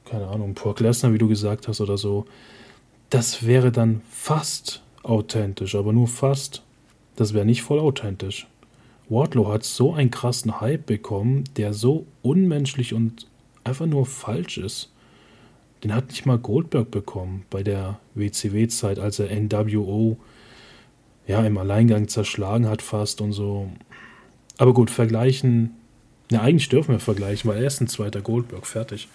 [0.06, 2.26] keine Ahnung, Brock Lesnar, wie du gesagt hast, oder so,
[3.12, 6.63] das wäre dann fast authentisch, aber nur fast.
[7.16, 8.48] Das wäre nicht voll authentisch.
[9.10, 13.28] Wardlow hat so einen krassen Hype bekommen, der so unmenschlich und
[13.64, 14.92] einfach nur falsch ist.
[15.84, 20.18] Den hat nicht mal Goldberg bekommen bei der WCW-Zeit, als er NWO
[21.28, 23.70] ja, im Alleingang zerschlagen hat fast und so.
[24.58, 25.72] Aber gut, vergleichen.
[26.32, 29.08] Ja, eigentlich dürfen wir vergleichen, weil er ist ein zweiter Goldberg, fertig.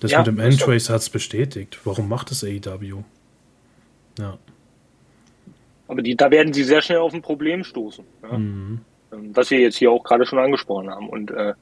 [0.00, 1.78] Das ja, mit dem Entrace hat es bestätigt.
[1.84, 3.02] Warum macht es AEW?
[4.18, 4.38] Ja.
[5.88, 8.04] Aber die, da werden sie sehr schnell auf ein Problem stoßen.
[8.22, 8.38] Ja?
[8.38, 8.80] Mhm.
[9.12, 11.08] Ähm, was wir jetzt hier auch gerade schon angesprochen haben.
[11.08, 11.54] Und äh,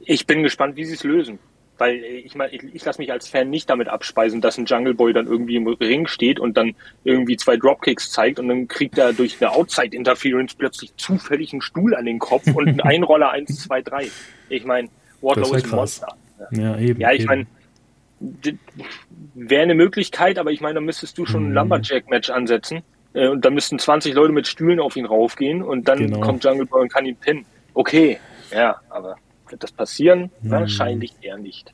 [0.00, 1.38] ich bin gespannt, wie sie es lösen.
[1.78, 4.66] Weil äh, ich meine, ich, ich lasse mich als Fan nicht damit abspeisen, dass ein
[4.66, 8.66] Jungle Boy dann irgendwie im Ring steht und dann irgendwie zwei Dropkicks zeigt und dann
[8.66, 12.80] kriegt er durch eine Outside Interference plötzlich zufällig einen Stuhl an den Kopf und einen
[12.82, 14.08] Einroller 1, 2, 3.
[14.48, 14.88] Ich meine,
[15.20, 16.08] Wardlow ist ein Monster.
[16.50, 17.00] Ja, eben.
[17.00, 17.46] Ja, ich meine,
[19.34, 21.54] wäre eine Möglichkeit, aber ich meine, da müsstest du schon ein mhm.
[21.54, 22.82] Lumberjack-Match ansetzen
[23.14, 26.20] äh, und da müssten 20 Leute mit Stühlen auf ihn raufgehen und dann genau.
[26.20, 27.46] kommt Jungle Boy und kann ihn pinnen.
[27.72, 28.18] Okay,
[28.52, 29.16] ja, aber
[29.48, 30.30] wird das passieren?
[30.42, 30.50] Hm.
[30.50, 31.72] Wahrscheinlich eher nicht.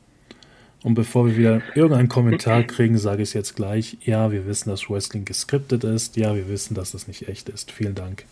[0.82, 3.98] Und bevor wir wieder irgendeinen Kommentar kriegen, sage ich es jetzt gleich.
[4.02, 6.16] Ja, wir wissen, dass Wrestling geskriptet ist.
[6.16, 7.70] Ja, wir wissen, dass das nicht echt ist.
[7.70, 8.24] Vielen Dank.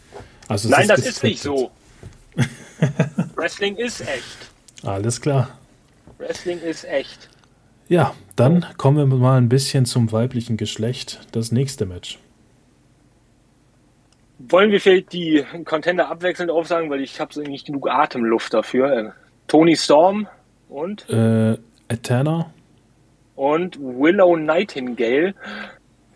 [0.48, 1.16] Also Nein, ist das geskriptet.
[1.16, 1.70] ist nicht so.
[3.36, 4.50] Wrestling ist echt.
[4.82, 5.58] Alles klar.
[6.16, 7.28] Wrestling ist echt.
[7.88, 11.20] Ja, dann kommen wir mal ein bisschen zum weiblichen Geschlecht.
[11.32, 12.18] Das nächste Match.
[14.38, 19.14] Wollen wir vielleicht die Contender abwechselnd aufsagen, weil ich habe nicht genug Atemluft dafür.
[19.48, 20.28] Tony Storm
[20.68, 21.08] und?
[21.10, 21.56] Äh,
[21.88, 22.52] Eterna
[23.38, 25.34] und Willow Nightingale.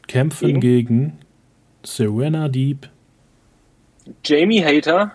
[0.08, 1.18] Kämpfen gegen, gegen
[1.84, 2.88] Serena Deep,
[4.24, 5.12] Jamie Hater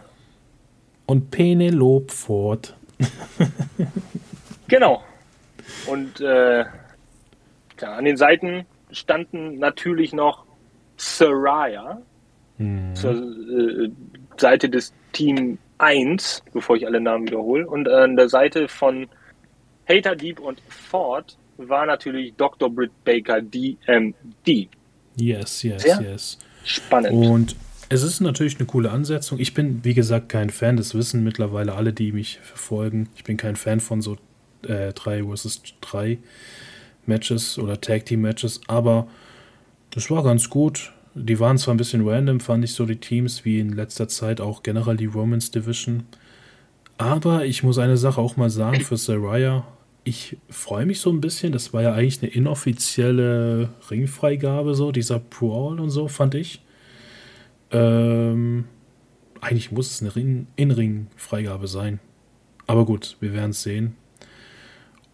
[1.06, 2.76] und Penelope Ford.
[4.68, 5.04] genau.
[5.88, 6.64] Und äh,
[7.82, 10.46] an den Seiten standen natürlich noch
[10.96, 12.02] Saraya
[12.58, 12.96] hm.
[12.96, 13.90] zur äh,
[14.38, 17.68] Seite des Team 1, bevor ich alle Namen wiederhole.
[17.68, 19.08] Und an der Seite von
[19.88, 22.70] Hater Deep und Ford war natürlich Dr.
[22.70, 24.70] Britt Baker DMD.
[25.16, 26.38] Yes, yes, Sehr yes.
[26.64, 27.14] Spannend.
[27.14, 27.56] Und
[27.90, 29.40] es ist natürlich eine coole Ansetzung.
[29.40, 30.78] Ich bin, wie gesagt, kein Fan.
[30.78, 33.10] Das wissen mittlerweile alle, die mich verfolgen.
[33.16, 34.18] Ich bin kein Fan von so
[34.64, 36.18] äh, 3 vs 3
[37.06, 38.62] Matches oder Tag Team Matches.
[38.68, 39.08] Aber
[39.92, 40.94] das war ganz gut.
[41.20, 44.40] Die waren zwar ein bisschen random, fand ich so die Teams, wie in letzter Zeit
[44.40, 46.04] auch generell die Romans Division.
[46.98, 49.66] Aber ich muss eine Sache auch mal sagen für Saraya.
[50.04, 51.52] Ich freue mich so ein bisschen.
[51.52, 56.62] Das war ja eigentlich eine inoffizielle Ringfreigabe, so dieser Brawl und so, fand ich.
[57.72, 58.66] Ähm,
[59.42, 62.00] eigentlich muss es eine In-Ring-Freigabe sein.
[62.68, 63.96] Aber gut, wir werden es sehen.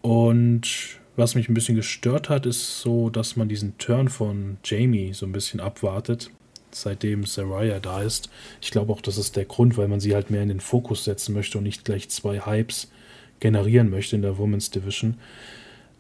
[0.02, 5.14] Und was mich ein bisschen gestört hat, ist so, dass man diesen Turn von Jamie
[5.14, 6.32] so ein bisschen abwartet,
[6.72, 8.30] seitdem Saraya da ist.
[8.62, 11.04] Ich glaube auch, das ist der Grund, weil man sie halt mehr in den Fokus
[11.04, 12.92] setzen möchte und nicht gleich zwei Hypes
[13.40, 15.18] generieren möchte in der Women's Division.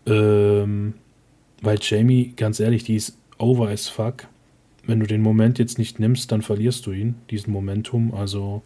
[0.06, 0.96] Ähm,
[1.62, 4.28] weil Jamie, ganz ehrlich, die ist over as fuck.
[4.86, 8.14] Wenn du den Moment jetzt nicht nimmst, dann verlierst du ihn, diesen Momentum.
[8.14, 8.64] Also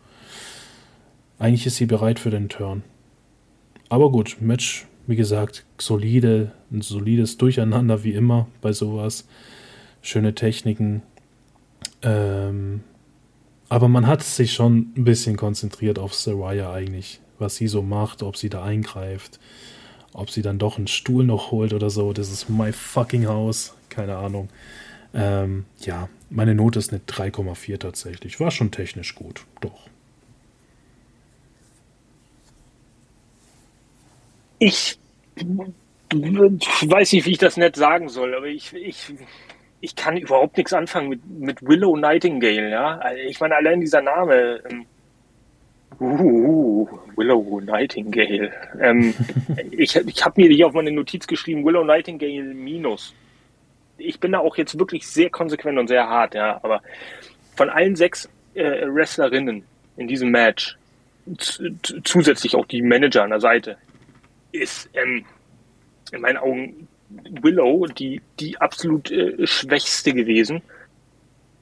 [1.39, 2.83] eigentlich ist sie bereit für den Turn.
[3.89, 9.25] Aber gut, Match, wie gesagt, solide, ein solides Durcheinander wie immer bei sowas.
[10.01, 11.01] Schöne Techniken.
[12.01, 12.81] Ähm,
[13.69, 18.21] aber man hat sich schon ein bisschen konzentriert auf Saraya eigentlich, was sie so macht,
[18.21, 19.39] ob sie da eingreift,
[20.13, 22.13] ob sie dann doch einen Stuhl noch holt oder so.
[22.13, 23.73] Das ist my fucking house.
[23.89, 24.49] Keine Ahnung.
[25.13, 28.39] Ähm, ja, meine Note ist eine 3,4 tatsächlich.
[28.39, 29.89] War schon technisch gut, doch.
[34.59, 34.97] Ich
[35.61, 39.13] weiß nicht, wie ich das nett sagen soll, aber ich, ich,
[39.81, 42.99] ich kann überhaupt nichts anfangen mit, mit Willow Nightingale, ja.
[43.27, 44.61] Ich meine, allein dieser Name.
[44.69, 44.85] Ähm,
[45.99, 48.51] uh, Willow Nightingale.
[48.79, 49.13] Ähm,
[49.71, 53.13] ich ich habe mir hier auf meine Notiz geschrieben, Willow Nightingale minus.
[53.97, 56.59] Ich bin da auch jetzt wirklich sehr konsequent und sehr hart, ja.
[56.63, 56.81] Aber
[57.55, 59.63] von allen sechs äh, Wrestlerinnen
[59.97, 60.77] in diesem Match,
[62.03, 63.77] zusätzlich auch die Manager an der Seite,
[64.51, 65.25] ist ähm,
[66.11, 70.61] in meinen Augen Willow die, die absolut äh, schwächste gewesen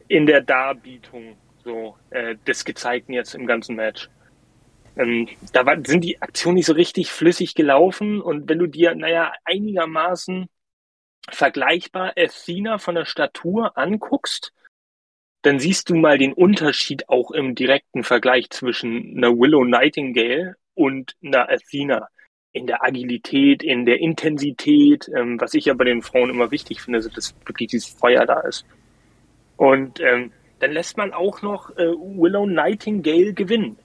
[0.08, 4.10] in der Darbietung so äh, des Gezeigten jetzt im ganzen Match.
[4.96, 8.96] Ähm, da war, sind die Aktionen nicht so richtig flüssig gelaufen und wenn du dir,
[8.96, 10.48] naja, einigermaßen
[11.30, 14.54] vergleichbar Athena von der Statur anguckst,
[15.42, 21.16] dann siehst du mal den Unterschied auch im direkten Vergleich zwischen einer Willow Nightingale und
[21.24, 22.08] einer Athena
[22.56, 26.82] in der Agilität, in der Intensität, ähm, was ich ja bei den Frauen immer wichtig
[26.82, 28.66] finde, also dass wirklich dieses Feuer da ist.
[29.58, 33.78] Und ähm, dann lässt man auch noch äh, Willow Nightingale gewinnen.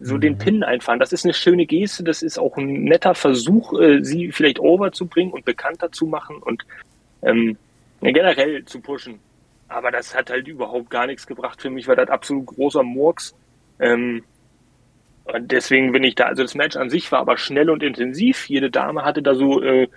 [0.00, 0.20] So mhm.
[0.20, 0.98] den Pin einfahren.
[0.98, 4.90] Das ist eine schöne Geste, das ist auch ein netter Versuch, äh, sie vielleicht over
[4.90, 6.64] zu bringen und bekannter zu machen und
[7.22, 7.56] ähm,
[8.00, 9.20] generell zu pushen.
[9.68, 11.62] Aber das hat halt überhaupt gar nichts gebracht.
[11.62, 13.34] Für mich war das absolut großer Murks.
[13.78, 14.24] Ähm,
[15.32, 18.48] und deswegen bin ich da, also das Match an sich war aber schnell und intensiv.
[18.48, 19.88] Jede Dame hatte da so, äh,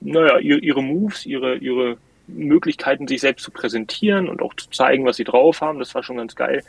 [0.00, 1.96] naja, ihre, ihre Moves, ihre, ihre
[2.28, 5.78] Möglichkeiten, sich selbst zu präsentieren und auch zu zeigen, was sie drauf haben.
[5.78, 6.62] Das war schon ganz geil.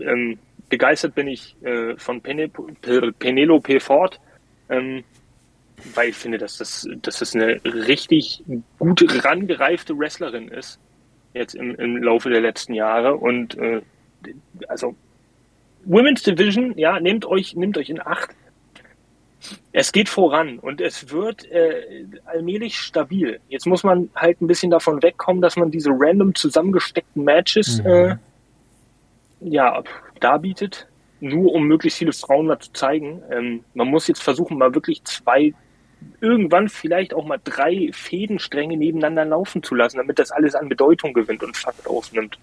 [0.00, 0.38] Ähm,
[0.68, 2.50] begeistert bin ich äh, von Pene
[3.18, 4.20] Penelope Ford,
[4.68, 5.04] ähm,
[5.94, 8.42] weil ich finde, dass das, dass das eine richtig
[8.78, 10.78] gut rangereifte Wrestlerin ist,
[11.34, 13.16] jetzt im, im Laufe der letzten Jahre.
[13.16, 13.80] Und äh,
[14.68, 14.94] also
[15.86, 18.30] Women's Division, ja, nehmt euch, nehmt euch in Acht.
[19.72, 23.38] Es geht voran und es wird äh, allmählich stabil.
[23.48, 27.86] Jetzt muss man halt ein bisschen davon wegkommen, dass man diese random zusammengesteckten Matches mhm.
[27.86, 28.16] äh,
[29.40, 29.84] ja,
[30.18, 30.88] darbietet,
[31.20, 33.22] nur um möglichst viele Frauen mal zu zeigen.
[33.30, 35.54] Ähm, man muss jetzt versuchen, mal wirklich zwei,
[36.20, 41.12] irgendwann vielleicht auch mal drei Fädenstränge nebeneinander laufen zu lassen, damit das alles an Bedeutung
[41.12, 42.38] gewinnt und Fakt aufnimmt.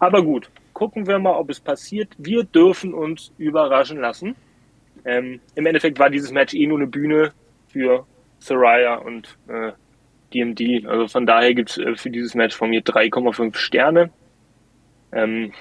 [0.00, 2.12] Aber gut, gucken wir mal, ob es passiert.
[2.18, 4.36] Wir dürfen uns überraschen lassen.
[5.04, 7.32] Ähm, Im Endeffekt war dieses Match eh nur eine Bühne
[7.68, 8.06] für
[8.40, 9.72] Soraya und äh,
[10.34, 10.86] DMD.
[10.86, 14.10] Also von daher gibt es äh, für dieses Match von mir 3,5 Sterne.
[15.12, 15.52] Ähm,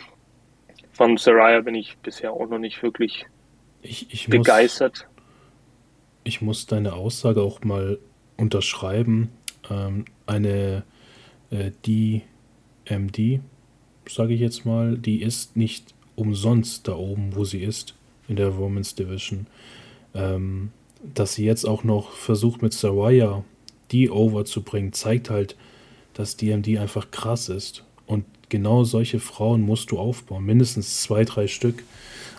[0.92, 3.26] von Soraya bin ich bisher auch noch nicht wirklich
[3.82, 5.08] ich, ich begeistert.
[5.08, 5.24] Muss,
[6.24, 8.00] ich muss deine Aussage auch mal
[8.38, 9.32] unterschreiben.
[9.70, 10.84] Ähm, eine
[11.52, 13.42] äh, DMD
[14.10, 17.96] sage ich jetzt mal, die ist nicht umsonst da oben, wo sie ist,
[18.28, 19.48] in der Women's Division.
[20.14, 20.72] Ähm,
[21.16, 23.44] dass sie jetzt auch noch versucht mit Saraya
[23.94, 25.56] die over zu bringen, zeigt halt,
[26.14, 27.84] dass DMD einfach krass ist.
[28.06, 30.46] Und genau solche Frauen musst du aufbauen.
[30.46, 31.84] Mindestens zwei, drei Stück.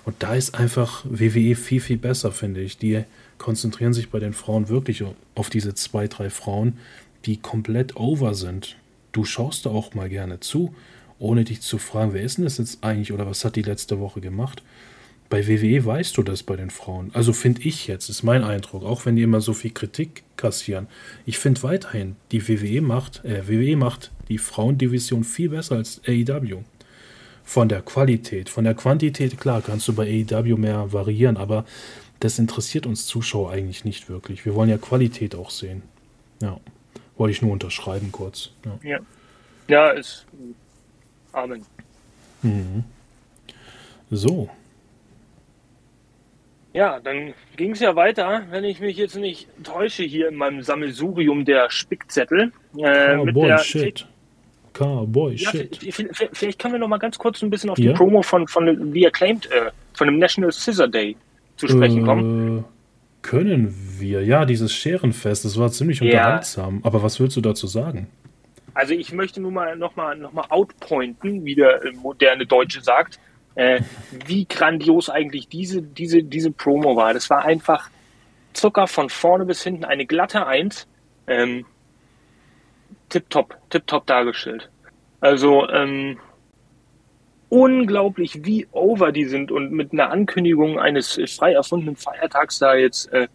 [0.04, 2.76] Und da ist einfach WWE viel, viel besser, finde ich.
[2.76, 3.04] Die
[3.38, 6.78] konzentrieren sich bei den Frauen wirklich auf diese zwei, drei Frauen,
[7.24, 8.76] die komplett over sind.
[9.12, 10.74] Du schaust da auch mal gerne zu
[11.24, 13.98] ohne dich zu fragen, wer ist denn das jetzt eigentlich oder was hat die letzte
[13.98, 14.62] Woche gemacht?
[15.30, 17.10] Bei WWE weißt du das bei den Frauen.
[17.14, 20.86] Also finde ich jetzt, ist mein Eindruck, auch wenn die immer so viel Kritik kassieren.
[21.24, 26.62] Ich finde weiterhin, die WWE macht, äh, WWE macht die Frauendivision viel besser als AEW.
[27.42, 31.64] Von der Qualität, von der Quantität, klar, kannst du bei AEW mehr variieren, aber
[32.20, 34.44] das interessiert uns Zuschauer eigentlich nicht wirklich.
[34.44, 35.82] Wir wollen ja Qualität auch sehen.
[36.40, 36.60] Ja,
[37.16, 38.50] wollte ich nur unterschreiben kurz.
[38.64, 38.98] Ja, ja,
[39.68, 40.26] ja ist
[41.34, 41.62] Amen.
[42.42, 42.84] Mhm.
[44.10, 44.48] So.
[46.72, 50.62] Ja, dann ging es ja weiter, wenn ich mich jetzt nicht täusche, hier in meinem
[50.62, 52.52] Sammelsurium der Spickzettel.
[52.76, 54.06] Äh, Cowboy der, Shit.
[54.72, 55.78] Cowboy ja, Shit.
[56.32, 57.92] Vielleicht können wir noch mal ganz kurz ein bisschen auf ja?
[57.92, 61.16] die Promo von, von The Acclaimed, äh, von dem National Scissor Day
[61.56, 62.64] zu sprechen äh, kommen.
[63.22, 64.24] können wir.
[64.24, 66.06] Ja, dieses Scherenfest, das war ziemlich ja.
[66.06, 66.80] unterhaltsam.
[66.82, 68.08] Aber was willst du dazu sagen?
[68.74, 73.20] Also ich möchte nur mal nochmal noch mal outpointen, wie der moderne Deutsche sagt,
[73.54, 73.80] äh,
[74.26, 77.14] wie grandios eigentlich diese, diese, diese Promo war.
[77.14, 77.88] Das war einfach
[78.52, 80.88] Zucker von vorne bis hinten, eine glatte Eins.
[81.26, 81.64] Ähm,
[83.08, 84.70] tipptopp, tipptopp dargestellt.
[85.20, 86.18] Also ähm,
[87.48, 93.12] unglaublich, wie over die sind und mit einer Ankündigung eines frei erfundenen Feiertags da jetzt
[93.12, 93.28] äh,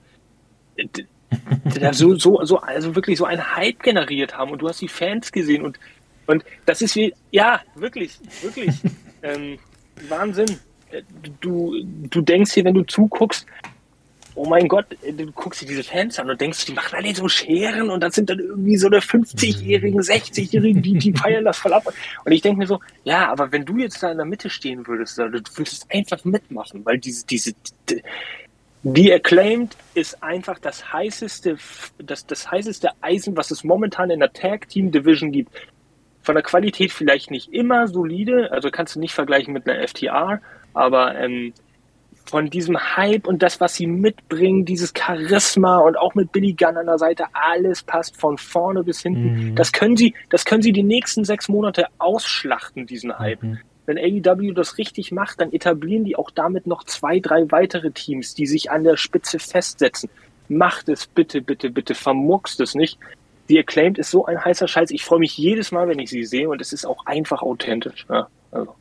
[1.92, 5.32] so, so, so, also wirklich so einen Hype generiert haben und du hast die Fans
[5.32, 5.80] gesehen und,
[6.28, 8.76] und das ist wie, ja, wirklich, wirklich,
[9.24, 9.60] ähm,
[10.08, 10.60] Wahnsinn.
[11.40, 11.76] Du,
[12.10, 13.46] du denkst hier, wenn du zuguckst,
[14.40, 17.28] oh mein Gott, du guckst dir diese Fans an und denkst, die machen alle so
[17.28, 21.74] Scheren und das sind dann irgendwie so eine 50-Jährigen, 60-Jährigen, die, die feiern das voll
[21.74, 21.94] ab.
[22.24, 24.88] Und ich denke mir so, ja, aber wenn du jetzt da in der Mitte stehen
[24.88, 27.54] würdest, du würdest einfach mitmachen, weil diese, diese,
[28.84, 31.58] die Acclaimed ist einfach das heißeste,
[31.98, 35.52] das, das heißeste Eisen, was es momentan in der Tag Team Division gibt.
[36.22, 40.42] Von der Qualität vielleicht nicht immer solide, also kannst du nicht vergleichen mit einer FTR,
[40.74, 41.54] aber ähm,
[42.26, 46.78] von diesem Hype und das, was sie mitbringen, dieses Charisma und auch mit Billy Gunn
[46.78, 49.50] an der Seite, alles passt von vorne bis hinten.
[49.50, 49.56] Mhm.
[49.56, 53.42] Das können sie, das können sie die nächsten sechs Monate ausschlachten, diesen Hype.
[53.42, 53.60] Mhm.
[53.90, 58.36] Wenn AEW das richtig macht, dann etablieren die auch damit noch zwei, drei weitere Teams,
[58.36, 60.12] die sich an der Spitze festsetzen.
[60.48, 63.00] Macht es bitte, bitte, bitte, vermuckst es nicht.
[63.50, 64.92] Die Acclaimed ist so ein heißer Scheiß.
[64.92, 68.06] Ich freue mich jedes Mal, wenn ich sie sehe und es ist auch einfach authentisch.
[68.08, 68.76] Ja, also.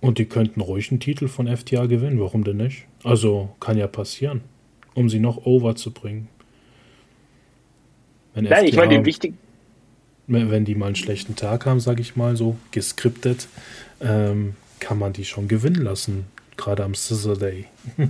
[0.00, 2.86] Und die könnten ruhig einen Titel von FTA gewinnen, warum denn nicht?
[3.04, 4.40] Also kann ja passieren,
[4.94, 6.26] um sie noch over zu bringen.
[8.34, 9.38] Wenn Nein, FTA, ich meine, den wichtigen.
[10.32, 13.48] Wenn die mal einen schlechten Tag haben, sage ich mal so, geskriptet,
[14.00, 16.26] ähm, kann man die schon gewinnen lassen,
[16.56, 17.66] gerade am Scissor Day.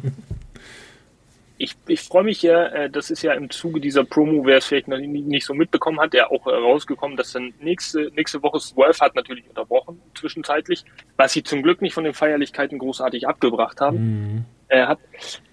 [1.59, 4.67] ich, ich freue mich ja, äh, das ist ja im Zuge dieser Promo, wer es
[4.67, 8.59] vielleicht noch nicht so mitbekommen hat, der auch äh, rausgekommen, dass dann nächste, nächste Woche
[8.59, 10.85] Swerve hat natürlich unterbrochen, zwischenzeitlich,
[11.17, 13.99] was sie zum Glück nicht von den Feierlichkeiten großartig abgebracht haben.
[13.99, 14.45] Mhm.
[14.69, 14.99] Äh, hat.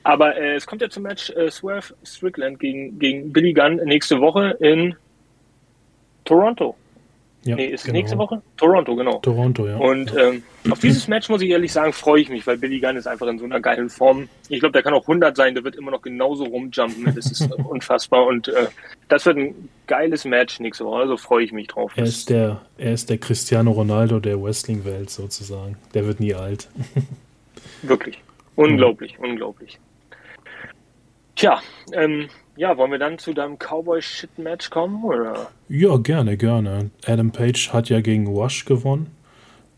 [0.04, 4.22] Aber äh, es kommt ja zum Match äh, Swerve Strickland gegen, gegen Billy Gunn nächste
[4.22, 4.96] Woche in
[6.30, 6.76] Toronto.
[7.44, 7.98] Ja, nee, ist genau.
[7.98, 8.42] nächste Woche?
[8.56, 9.18] Toronto, genau.
[9.20, 9.78] Toronto, ja.
[9.78, 12.98] Und ähm, auf dieses Match muss ich ehrlich sagen, freue ich mich, weil Billy Gunn
[12.98, 14.30] ist einfach in so einer geilen Form.
[14.48, 17.16] Ich glaube, der kann auch 100 sein, der wird immer noch genauso rumjumpen.
[17.16, 18.28] Das ist unfassbar.
[18.28, 18.68] Und äh,
[19.08, 21.00] das wird ein geiles Match nächste Woche.
[21.00, 21.94] Also freue ich mich drauf.
[21.96, 25.78] Er ist, der, er ist der Cristiano Ronaldo der Wrestling-Welt sozusagen.
[25.96, 26.70] Der wird nie alt.
[27.82, 28.22] Wirklich.
[28.56, 29.28] Unglaublich, ja.
[29.28, 29.80] unglaublich.
[31.36, 31.62] Tja,
[31.94, 32.28] ähm,
[32.60, 35.06] ja, wollen wir dann zu deinem Cowboy-Shit-Match kommen?
[35.06, 35.50] Oder?
[35.70, 36.92] Ja, gerne, gerne.
[37.06, 39.08] Adam Page hat ja gegen Wash gewonnen.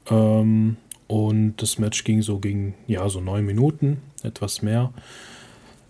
[0.10, 4.92] Ähm, und das Match ging so gegen, ja, so neun Minuten, etwas mehr.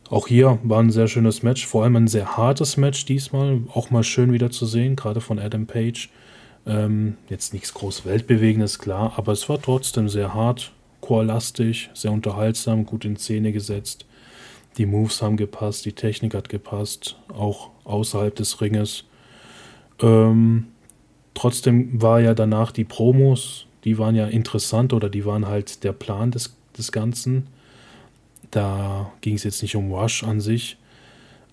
[0.09, 3.61] Auch hier war ein sehr schönes Match, vor allem ein sehr hartes Match diesmal.
[3.73, 6.09] Auch mal schön wieder zu sehen, gerade von Adam Page.
[6.67, 12.85] Ähm, jetzt nichts groß Weltbewegendes, klar, aber es war trotzdem sehr hart, chorlastig, sehr unterhaltsam,
[12.85, 14.05] gut in Szene gesetzt.
[14.77, 19.03] Die Moves haben gepasst, die Technik hat gepasst, auch außerhalb des Ringes.
[20.01, 20.67] Ähm,
[21.33, 25.93] trotzdem war ja danach die Promos, die waren ja interessant oder die waren halt der
[25.93, 27.47] Plan des, des Ganzen.
[28.49, 30.77] Da ging es jetzt nicht um Rush an sich.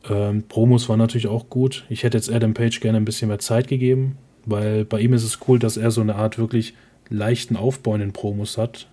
[0.09, 1.85] Ähm, Promos waren natürlich auch gut.
[1.89, 5.25] Ich hätte jetzt Adam Page gerne ein bisschen mehr Zeit gegeben, weil bei ihm ist
[5.25, 6.75] es cool, dass er so eine Art wirklich
[7.09, 8.89] leichten Aufbau in den Promos hat.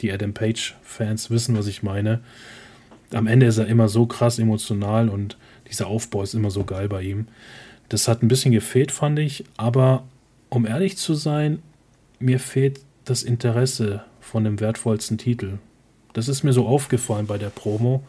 [0.00, 2.20] Die Adam Page-Fans wissen, was ich meine
[3.12, 5.36] am Ende ist er immer so krass emotional und
[5.68, 7.26] dieser Aufbau ist immer so geil bei ihm.
[7.88, 10.04] Das hat ein bisschen gefehlt, fand ich, aber
[10.48, 11.60] um ehrlich zu sein,
[12.18, 15.58] mir fehlt das Interesse von dem wertvollsten Titel.
[16.12, 18.02] Das ist mir so aufgefallen bei der Promo.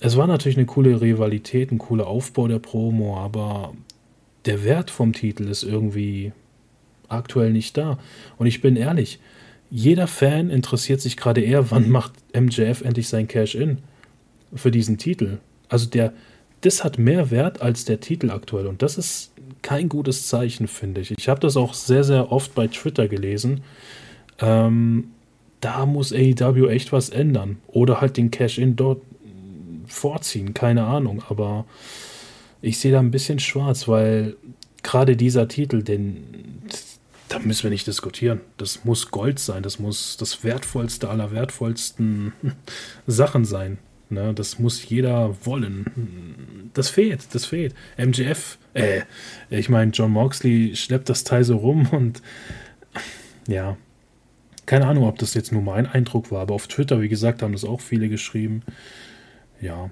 [0.00, 3.72] Es war natürlich eine coole Rivalität, ein cooler Aufbau der Promo, aber
[4.44, 6.32] der Wert vom Titel ist irgendwie
[7.08, 7.98] aktuell nicht da.
[8.38, 9.20] Und ich bin ehrlich,
[9.70, 13.78] jeder Fan interessiert sich gerade eher, wann macht MJF endlich sein Cash-In
[14.54, 15.38] für diesen Titel.
[15.68, 16.12] Also der,
[16.60, 19.32] das hat mehr Wert als der Titel aktuell und das ist
[19.62, 21.12] kein gutes Zeichen, finde ich.
[21.16, 23.62] Ich habe das auch sehr, sehr oft bei Twitter gelesen.
[24.38, 25.10] Ähm,
[25.60, 29.02] da muss AEW echt was ändern oder halt den Cash-In dort
[29.86, 31.64] vorziehen, keine Ahnung, aber
[32.60, 34.36] ich sehe da ein bisschen schwarz, weil
[34.82, 36.62] gerade dieser Titel, den
[37.32, 38.40] da müssen wir nicht diskutieren.
[38.58, 42.32] Das muss Gold sein, das muss das wertvollste aller wertvollsten
[43.06, 43.78] Sachen sein.
[44.12, 44.34] Ne?
[44.34, 46.70] Das muss jeder wollen.
[46.74, 47.74] Das fehlt, das fehlt.
[47.96, 49.02] MGF, äh,
[49.50, 52.22] ich meine, John Moxley schleppt das Teil so rum und
[53.48, 53.76] ja,
[54.66, 57.52] keine Ahnung, ob das jetzt nur mein Eindruck war, aber auf Twitter, wie gesagt, haben
[57.52, 58.62] das auch viele geschrieben.
[59.60, 59.90] Ja,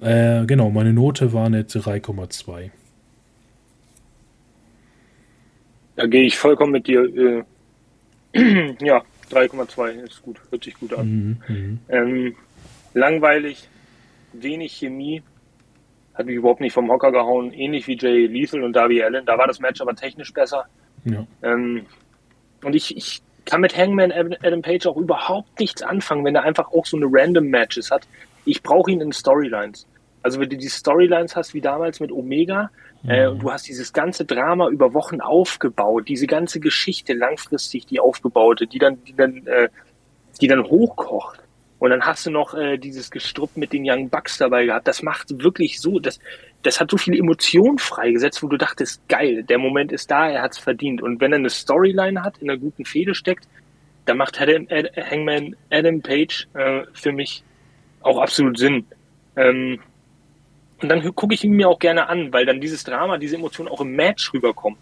[0.00, 2.70] Äh, genau, meine Note war eine 3,2.
[5.96, 7.44] Da gehe ich vollkommen mit dir.
[8.32, 8.34] Äh,
[8.82, 11.06] ja, 3,2 ist gut, hört sich gut an.
[11.08, 12.36] Mhm, mhm, ähm,
[12.98, 13.68] langweilig,
[14.32, 15.22] wenig Chemie,
[16.14, 19.24] hat mich überhaupt nicht vom Hocker gehauen, ähnlich wie Jay Lethal und Darby Allen.
[19.24, 20.66] Da war das Match aber technisch besser.
[21.04, 21.26] Ja.
[21.42, 21.86] Ähm,
[22.64, 26.72] und ich, ich kann mit Hangman Adam Page auch überhaupt nichts anfangen, wenn er einfach
[26.72, 28.06] auch so eine random Matches hat.
[28.44, 29.86] Ich brauche ihn in Storylines.
[30.22, 32.70] Also wenn du die Storylines hast wie damals mit Omega,
[33.06, 33.32] äh, mhm.
[33.32, 38.66] und du hast dieses ganze Drama über Wochen aufgebaut, diese ganze Geschichte langfristig, die aufgebaute,
[38.66, 39.68] die dann, die dann, äh,
[40.40, 41.40] die dann hochkocht.
[41.78, 44.88] Und dann hast du noch äh, dieses Gestrupp mit den Young Bucks dabei gehabt.
[44.88, 46.18] Das macht wirklich so, das,
[46.62, 50.42] das hat so viel Emotion freigesetzt, wo du dachtest, geil, der Moment ist da, er
[50.42, 51.02] hat es verdient.
[51.02, 53.46] Und wenn er eine Storyline hat, in einer guten Fehde steckt,
[54.06, 57.44] dann macht Adam, Ad, Hangman Adam Page äh, für mich
[58.02, 58.86] auch absolut Sinn.
[59.36, 59.78] Ähm,
[60.80, 63.68] und dann gucke ich ihn mir auch gerne an, weil dann dieses Drama, diese Emotionen
[63.68, 64.78] auch im Match rüberkommen.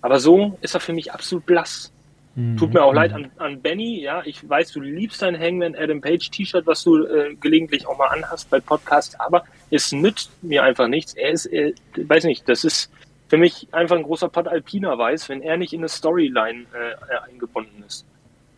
[0.00, 1.91] Aber so ist er für mich absolut blass.
[2.34, 2.56] Mhm.
[2.56, 4.22] Tut mir auch leid an, an Benny, ja.
[4.24, 8.06] Ich weiß, du liebst dein Hangman Adam Page T-Shirt, was du äh, gelegentlich auch mal
[8.06, 11.14] anhast bei Podcasts, aber es nützt mir einfach nichts.
[11.14, 12.90] Er ist, äh, weiß nicht, das ist
[13.28, 17.30] für mich einfach ein großer Pod Alpina weiß, wenn er nicht in eine Storyline äh,
[17.30, 18.06] eingebunden ist.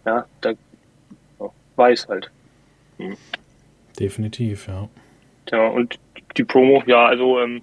[0.04, 0.52] Ja, da
[1.38, 2.30] oh, weiß halt.
[2.98, 3.16] Mhm.
[3.98, 4.88] Definitiv, ja.
[5.46, 5.98] Tja, und
[6.36, 7.62] die Promo, ja, also ähm,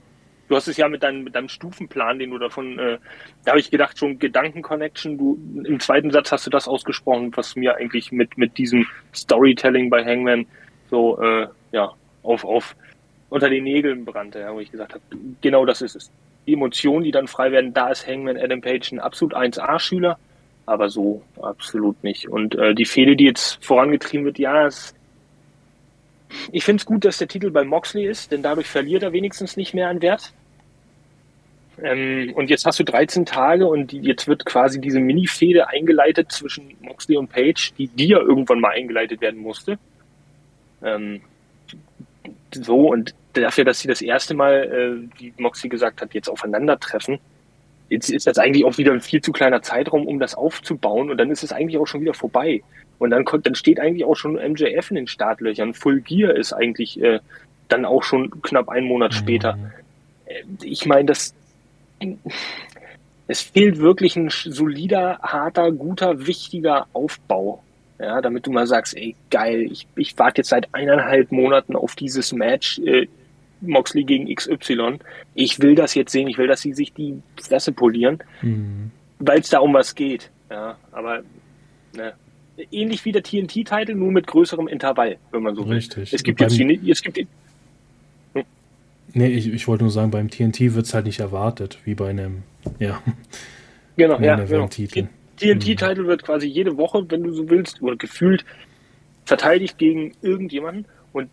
[0.51, 2.97] du hast es ja mit deinem, mit deinem Stufenplan, den du davon, äh,
[3.45, 7.55] da habe ich gedacht, schon Gedankenconnection, du im zweiten Satz hast du das ausgesprochen, was
[7.55, 8.85] mir eigentlich mit, mit diesem
[9.15, 10.45] Storytelling bei Hangman
[10.89, 11.93] so, äh, ja,
[12.23, 12.75] auf, auf
[13.29, 15.03] unter den Nägeln brannte, wo ich gesagt habe,
[15.39, 16.11] genau das ist es.
[16.45, 20.19] Die Emotionen, die dann frei werden, da ist Hangman Adam Page ein absolut 1A-Schüler,
[20.65, 22.27] aber so absolut nicht.
[22.27, 24.93] Und äh, die Fehde, die jetzt vorangetrieben wird, ja, es
[26.51, 29.57] ich finde es gut, dass der Titel bei Moxley ist, denn dadurch verliert er wenigstens
[29.57, 30.33] nicht mehr an Wert.
[31.81, 36.75] Ähm, und jetzt hast du 13 Tage und jetzt wird quasi diese Mini-Fehde eingeleitet zwischen
[36.81, 39.77] Moxley und Page, die dir irgendwann mal eingeleitet werden musste.
[40.83, 41.21] Ähm,
[42.53, 47.19] so, und dafür, dass sie das erste Mal, äh, wie Moxley gesagt hat, jetzt aufeinandertreffen,
[47.89, 51.17] jetzt ist das eigentlich auch wieder ein viel zu kleiner Zeitraum, um das aufzubauen und
[51.17, 52.61] dann ist es eigentlich auch schon wieder vorbei.
[52.99, 55.73] Und dann, dann steht eigentlich auch schon MJF in den Startlöchern.
[55.73, 57.19] Full Gear ist eigentlich äh,
[57.67, 59.55] dann auch schon knapp einen Monat später.
[59.55, 59.71] Mhm.
[60.25, 61.33] Äh, ich meine, das
[63.27, 67.63] es fehlt wirklich ein solider, harter, guter, wichtiger Aufbau.
[67.99, 71.95] Ja, damit du mal sagst, ey, geil, ich, ich warte jetzt seit eineinhalb Monaten auf
[71.95, 73.07] dieses Match, äh,
[73.61, 74.97] Moxley gegen XY.
[75.35, 78.89] Ich will das jetzt sehen, ich will, dass sie sich die Fresse polieren, mhm.
[79.19, 80.31] weil es da um was geht.
[80.49, 81.21] Ja, aber
[81.95, 82.13] ne,
[82.71, 85.75] ähnlich wie der TNT-Titel, nur mit größerem Intervall, wenn man so will.
[85.75, 86.13] Richtig.
[86.13, 87.27] Es gibt jetzt die, es gibt die?
[89.13, 92.09] Nee, ich, ich wollte nur sagen, beim TNT wird es halt nicht erwartet, wie bei
[92.09, 92.43] einem,
[92.79, 93.01] ja.
[93.97, 94.67] Genau, ja, genau.
[94.67, 96.07] TNT-Titel mhm.
[96.07, 98.45] wird quasi jede Woche, wenn du so willst, oder gefühlt
[99.25, 101.29] verteidigt gegen irgendjemanden und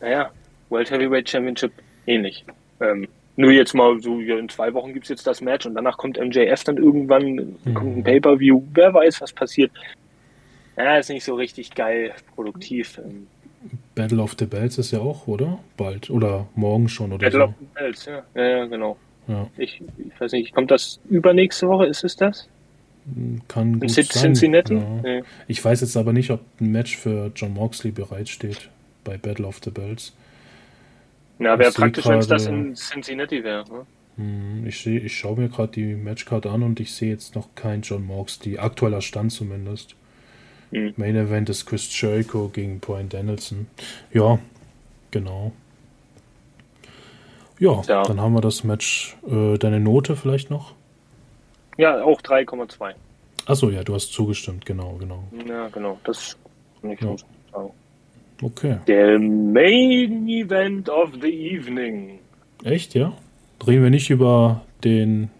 [0.00, 0.30] naja,
[0.70, 1.72] World Heavyweight Championship
[2.06, 2.44] ähnlich.
[2.80, 5.74] Ähm, nur jetzt mal so, ja, in zwei Wochen gibt es jetzt das Match und
[5.74, 7.74] danach kommt MJF dann irgendwann, mhm.
[7.74, 9.72] kommt ein Pay-Per-View, wer weiß, was passiert.
[10.76, 13.00] Ja, ist nicht so richtig geil produktiv.
[13.94, 15.58] Battle of the Bells ist ja auch, oder?
[15.76, 16.10] Bald.
[16.10, 17.44] Oder morgen schon, oder Battle so.
[17.44, 18.22] of the Bells, ja.
[18.34, 18.96] Ja, ja genau.
[19.26, 19.48] Ja.
[19.56, 21.86] Ich, ich, weiß nicht, kommt das übernächste Woche?
[21.86, 22.48] Ist es das?
[23.48, 24.04] Kann gut sein.
[24.04, 24.74] Cincinnati?
[24.74, 25.22] Ja.
[25.46, 28.70] Ich weiß jetzt aber nicht, ob ein Match für John Moxley bereitsteht
[29.02, 30.14] bei Battle of the Bells.
[31.38, 33.64] Na, wäre praktisch, wenn es das in Cincinnati wäre.
[33.70, 33.86] Ne?
[34.16, 37.48] Hm, ich, seh, ich schaue mir gerade die Matchcard an und ich sehe jetzt noch
[37.54, 38.58] kein John Moxley.
[38.58, 39.96] Aktueller Stand zumindest.
[40.74, 40.94] Mhm.
[40.96, 43.66] Main Event ist Chris Jericho gegen Brian Danielson.
[44.12, 44.38] Ja,
[45.10, 45.52] genau.
[47.60, 49.16] Ja, ja, dann haben wir das Match.
[49.26, 50.74] Äh, deine Note vielleicht noch?
[51.76, 52.94] Ja, auch 3,2.
[53.46, 55.22] Achso, ja, du hast zugestimmt, genau, genau.
[55.46, 56.36] Ja, genau, das
[56.80, 57.16] kann ich ja.
[57.52, 57.70] sagen.
[58.42, 58.78] Okay.
[58.88, 62.18] Der Main Event of the Evening.
[62.64, 63.12] Echt, ja?
[63.60, 65.30] Drehen wir nicht über den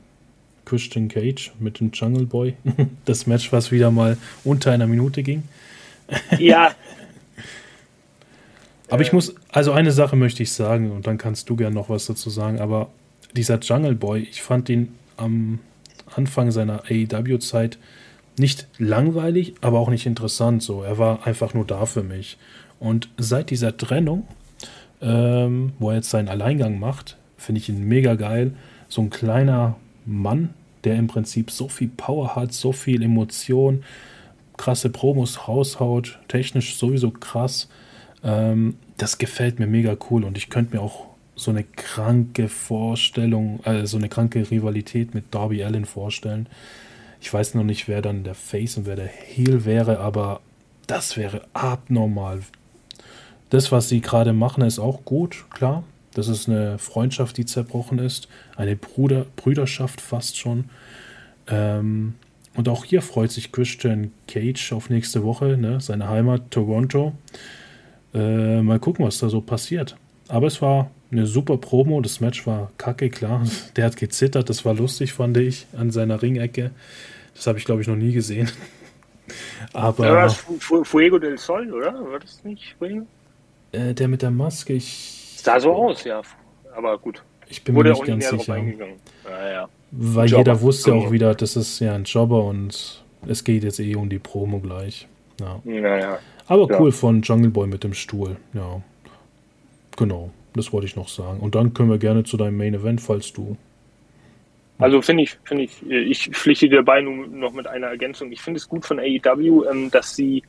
[0.65, 2.55] Christian Cage mit dem Jungle Boy.
[3.05, 5.43] Das Match, was wieder mal unter einer Minute ging.
[6.39, 6.75] Ja.
[8.91, 11.89] aber ich muss, also eine Sache möchte ich sagen und dann kannst du gern noch
[11.89, 12.91] was dazu sagen, aber
[13.35, 15.61] dieser Jungle Boy, ich fand ihn am
[16.15, 17.79] Anfang seiner AEW-Zeit
[18.39, 20.83] nicht langweilig, aber auch nicht interessant so.
[20.83, 22.37] Er war einfach nur da für mich.
[22.81, 24.27] Und seit dieser Trennung,
[25.01, 28.55] ähm, wo er jetzt seinen Alleingang macht, finde ich ihn mega geil.
[28.89, 33.85] So ein kleiner Mann, der im Prinzip so viel Power hat, so viel Emotion,
[34.57, 37.69] krasse Promos raushaut, technisch sowieso krass.
[38.23, 43.61] Ähm, das gefällt mir mega cool und ich könnte mir auch so eine kranke Vorstellung,
[43.65, 46.49] also so eine kranke Rivalität mit Darby Allen vorstellen.
[47.21, 50.41] Ich weiß noch nicht, wer dann der Face und wer der Heel wäre, aber
[50.87, 52.43] das wäre abnormal.
[53.51, 55.85] Das, was sie gerade machen, ist auch gut, klar.
[56.15, 58.29] Das ist eine Freundschaft, die zerbrochen ist.
[58.57, 60.65] Eine Bruder, Brüderschaft fast schon.
[61.49, 62.15] Ähm,
[62.55, 65.81] und auch hier freut sich Christian Cage auf nächste Woche, ne?
[65.81, 67.13] seine Heimat Toronto.
[68.15, 69.97] Äh, mal gucken, was da so passiert.
[70.29, 72.01] Aber es war eine super Promo.
[72.01, 73.45] Das Match war kacke, klar.
[73.77, 76.71] Der hat gezittert, das war lustig, fand ich, an seiner Ringecke.
[77.35, 78.49] Das habe ich, glaube ich, noch nie gesehen.
[79.73, 80.07] Aber.
[80.07, 81.93] Ja, das Fuego del Sol, oder?
[81.93, 83.07] War das nicht Fuego?
[83.73, 85.21] Äh, der mit der Maske, ich.
[85.45, 86.23] Sah so aus, ja.
[86.75, 87.23] Aber gut.
[87.49, 88.57] Ich bin Wurde mir nicht ganz sicher.
[88.57, 89.69] Ja, ja.
[89.91, 90.41] Weil Jobber.
[90.41, 94.09] jeder wusste auch wieder, das ist ja ein Jobber und es geht jetzt eh um
[94.09, 95.07] die Promo gleich.
[95.39, 95.61] Ja.
[95.65, 96.19] Naja.
[96.47, 98.37] Aber cool von Jungle Boy mit dem Stuhl.
[98.55, 98.81] Ja.
[99.99, 100.31] Genau.
[100.55, 101.41] Das wollte ich noch sagen.
[101.41, 103.59] Und dann können wir gerne zu deinem Main Event, falls du.
[104.79, 108.33] Also finde ich, finde ich, ich pflichte dir bei nur noch mit einer Ergänzung.
[108.33, 110.43] Ich finde es gut von AEW, ähm, dass sie,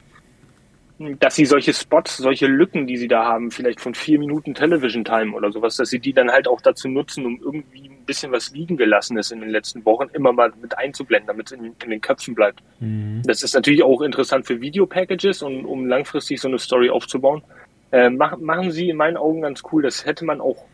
[0.98, 5.04] dass sie solche Spots, solche Lücken, die sie da haben, vielleicht von vier Minuten Television
[5.04, 8.32] Time oder sowas, dass sie die dann halt auch dazu nutzen, um irgendwie ein bisschen
[8.32, 11.76] was liegen gelassen ist in den letzten Wochen, immer mal mit einzublenden, damit es in,
[11.84, 12.62] in den Köpfen bleibt.
[12.80, 13.22] Mhm.
[13.26, 17.44] Das ist natürlich auch interessant für Videopackages und um langfristig so eine Story aufzubauen.
[17.92, 19.84] Äh, mach, machen sie in meinen Augen ganz cool.
[19.84, 20.66] Das hätte man auch,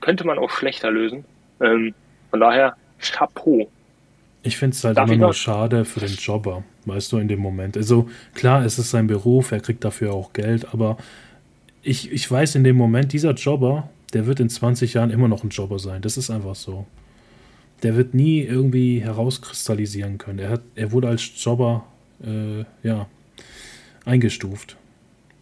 [0.00, 1.26] könnte man auch schlechter lösen.
[1.60, 1.94] Ähm,
[2.30, 3.70] von daher, Chapeau.
[4.48, 7.40] Ich finde es halt Darf immer nur schade für den Jobber, weißt du, in dem
[7.40, 7.76] Moment.
[7.76, 10.96] Also klar, es ist sein Beruf, er kriegt dafür auch Geld, aber
[11.82, 15.44] ich, ich weiß in dem Moment, dieser Jobber, der wird in 20 Jahren immer noch
[15.44, 16.02] ein Jobber sein.
[16.02, 16.86] Das ist einfach so.
[17.82, 20.40] Der wird nie irgendwie herauskristallisieren können.
[20.40, 21.84] Er, hat, er wurde als Jobber
[22.24, 23.06] äh, ja,
[24.04, 24.76] eingestuft.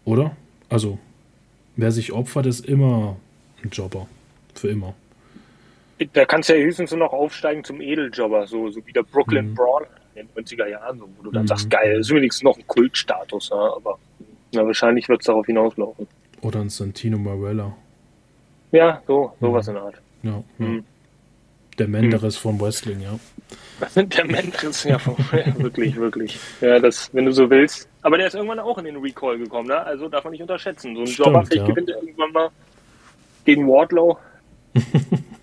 [0.04, 0.36] Oder?
[0.68, 0.98] Also,
[1.76, 3.16] Wer sich opfert, ist immer
[3.62, 4.08] ein Jobber.
[4.54, 4.94] Für immer.
[6.12, 9.54] Da kannst du ja höchstens noch aufsteigen zum Edeljobber, so, so wie der Brooklyn mhm.
[9.54, 11.48] Brawl in den 90er Jahren, so, wo du dann mhm.
[11.48, 13.98] sagst, geil, das ist wenigstens noch ein Kultstatus, ja, aber
[14.52, 16.06] ja, wahrscheinlich wird es darauf hinauslaufen.
[16.42, 17.74] Oder ein Santino Marella.
[18.72, 19.70] Ja, so, sowas mhm.
[19.70, 20.02] in der Art.
[20.22, 20.66] Ja, ja.
[20.66, 20.84] Mhm.
[21.78, 23.18] Der Menderes von Wrestling, ja.
[24.02, 24.98] Der Menderes, ja,
[25.58, 26.38] wirklich, wirklich.
[26.62, 27.86] Ja, das, wenn du so willst.
[28.00, 29.78] Aber der ist irgendwann auch in den Recall gekommen, ne?
[29.78, 30.94] Also darf man nicht unterschätzen.
[30.94, 31.74] So ein Stimmt, Jobber, vielleicht ja.
[31.74, 32.48] gewinnt er irgendwann mal
[33.44, 34.18] gegen Wardlow.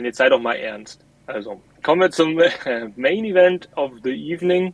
[0.00, 1.04] Und jetzt sei doch mal ernst.
[1.26, 2.48] Also, kommen wir zum äh,
[2.96, 4.72] Main Event of the Evening.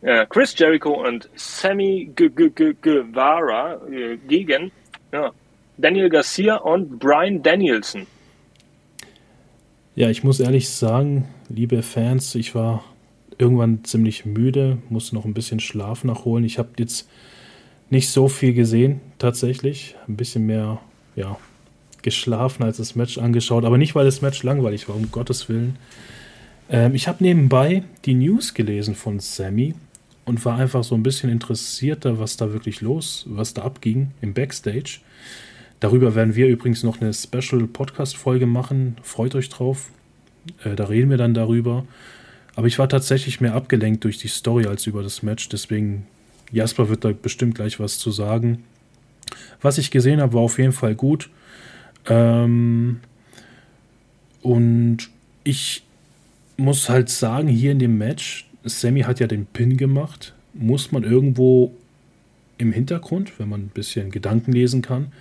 [0.00, 4.72] Ja, Chris Jericho und Sammy Guevara äh, gegen
[5.12, 5.30] ja,
[5.76, 8.06] Daniel Garcia und Brian Danielson.
[9.94, 12.82] Ja, ich muss ehrlich sagen, liebe Fans, ich war
[13.36, 16.46] irgendwann ziemlich müde, musste noch ein bisschen Schlaf nachholen.
[16.46, 17.10] Ich habe jetzt
[17.90, 19.96] nicht so viel gesehen, tatsächlich.
[20.08, 20.80] Ein bisschen mehr,
[21.14, 21.36] ja,
[22.08, 23.64] geschlafen als das Match angeschaut.
[23.64, 25.76] Aber nicht, weil das Match langweilig war, um Gottes Willen.
[26.70, 29.74] Ähm, ich habe nebenbei die News gelesen von Sammy
[30.24, 34.34] und war einfach so ein bisschen interessierter, was da wirklich los, was da abging im
[34.34, 35.00] Backstage.
[35.80, 38.96] Darüber werden wir übrigens noch eine Special Podcast-Folge machen.
[39.02, 39.90] Freut euch drauf.
[40.64, 41.84] Äh, da reden wir dann darüber.
[42.56, 45.48] Aber ich war tatsächlich mehr abgelenkt durch die Story als über das Match.
[45.48, 46.06] Deswegen,
[46.52, 48.64] Jasper wird da bestimmt gleich was zu sagen.
[49.60, 51.30] Was ich gesehen habe, war auf jeden Fall gut.
[52.08, 53.00] Ähm,
[54.42, 55.10] und
[55.44, 55.82] ich
[56.56, 60.34] muss halt sagen, hier in dem Match, Sammy hat ja den Pin gemacht.
[60.54, 61.72] Muss man irgendwo
[62.58, 65.12] im Hintergrund, wenn man ein bisschen Gedanken lesen kann,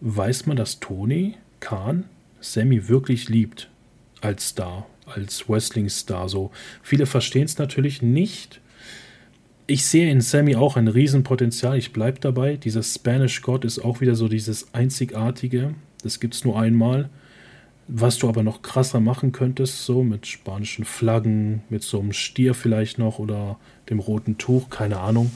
[0.00, 2.04] weiß man, dass Tony Khan
[2.40, 3.68] Sammy wirklich liebt
[4.20, 6.28] als Star, als Wrestling-Star.
[6.28, 6.50] So
[6.82, 8.60] viele verstehen es natürlich nicht.
[9.68, 11.76] Ich sehe in Sammy auch ein Riesenpotenzial.
[11.76, 12.56] Ich bleibe dabei.
[12.56, 15.74] Dieser Spanish God ist auch wieder so dieses einzigartige.
[16.04, 17.10] Das gibt es nur einmal.
[17.88, 22.54] Was du aber noch krasser machen könntest, so mit spanischen Flaggen, mit so einem Stier
[22.54, 23.58] vielleicht noch oder
[23.90, 25.32] dem roten Tuch, keine Ahnung.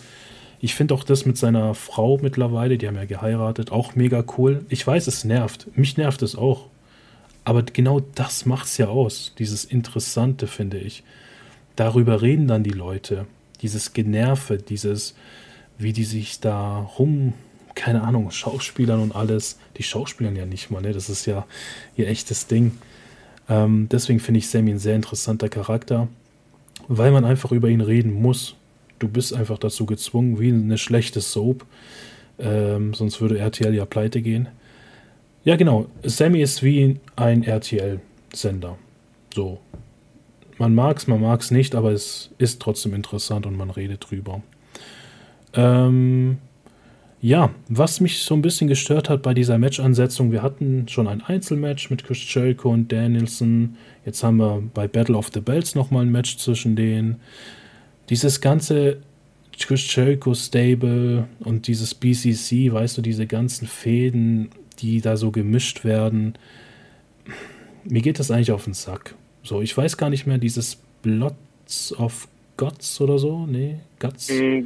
[0.61, 4.65] Ich finde auch das mit seiner Frau mittlerweile, die haben ja geheiratet, auch mega cool.
[4.69, 5.77] Ich weiß, es nervt.
[5.77, 6.69] Mich nervt es auch.
[7.43, 9.35] Aber genau das macht es ja aus.
[9.39, 11.03] Dieses Interessante, finde ich.
[11.75, 13.27] Darüber reden dann die Leute.
[13.63, 15.15] Dieses Generve, dieses,
[15.79, 17.35] wie die sich da rum,
[17.75, 19.59] keine Ahnung, Schauspielern und alles.
[19.77, 20.93] Die Schauspielern ja nicht mal, ne?
[20.93, 21.47] Das ist ja
[21.97, 22.73] ihr echtes Ding.
[23.49, 26.09] Ähm, deswegen finde ich Sammy ein sehr interessanter Charakter,
[26.89, 28.57] weil man einfach über ihn reden muss
[29.01, 31.67] du bist einfach dazu gezwungen, wie eine schlechte Soap.
[32.39, 34.49] Ähm, sonst würde RTL ja pleite gehen.
[35.43, 35.87] Ja, genau.
[36.05, 38.79] Sammy ist wie ein RTL-Sender.
[39.35, 39.59] So.
[40.61, 44.11] Man mag es, man mag es nicht, aber es ist trotzdem interessant und man redet
[44.11, 44.43] drüber.
[45.55, 46.37] Ähm,
[47.23, 51.23] ja, was mich so ein bisschen gestört hat bei dieser Match-Ansetzung, wir hatten schon ein
[51.23, 53.79] Einzelmatch mit Chris Jericho und Danielson.
[54.05, 57.23] Jetzt haben wir bei Battle of the Bells nochmal ein Match zwischen denen.
[58.11, 58.99] Dieses ganze
[59.59, 65.85] Chris Jericho Stable und dieses BCC, weißt du, diese ganzen Fäden, die da so gemischt
[65.85, 66.35] werden.
[67.85, 69.15] Mir geht das eigentlich auf den Sack.
[69.43, 74.31] So, ich weiß gar nicht mehr, dieses Blots of Gods oder so, nee, Guts.
[74.31, 74.63] Mm,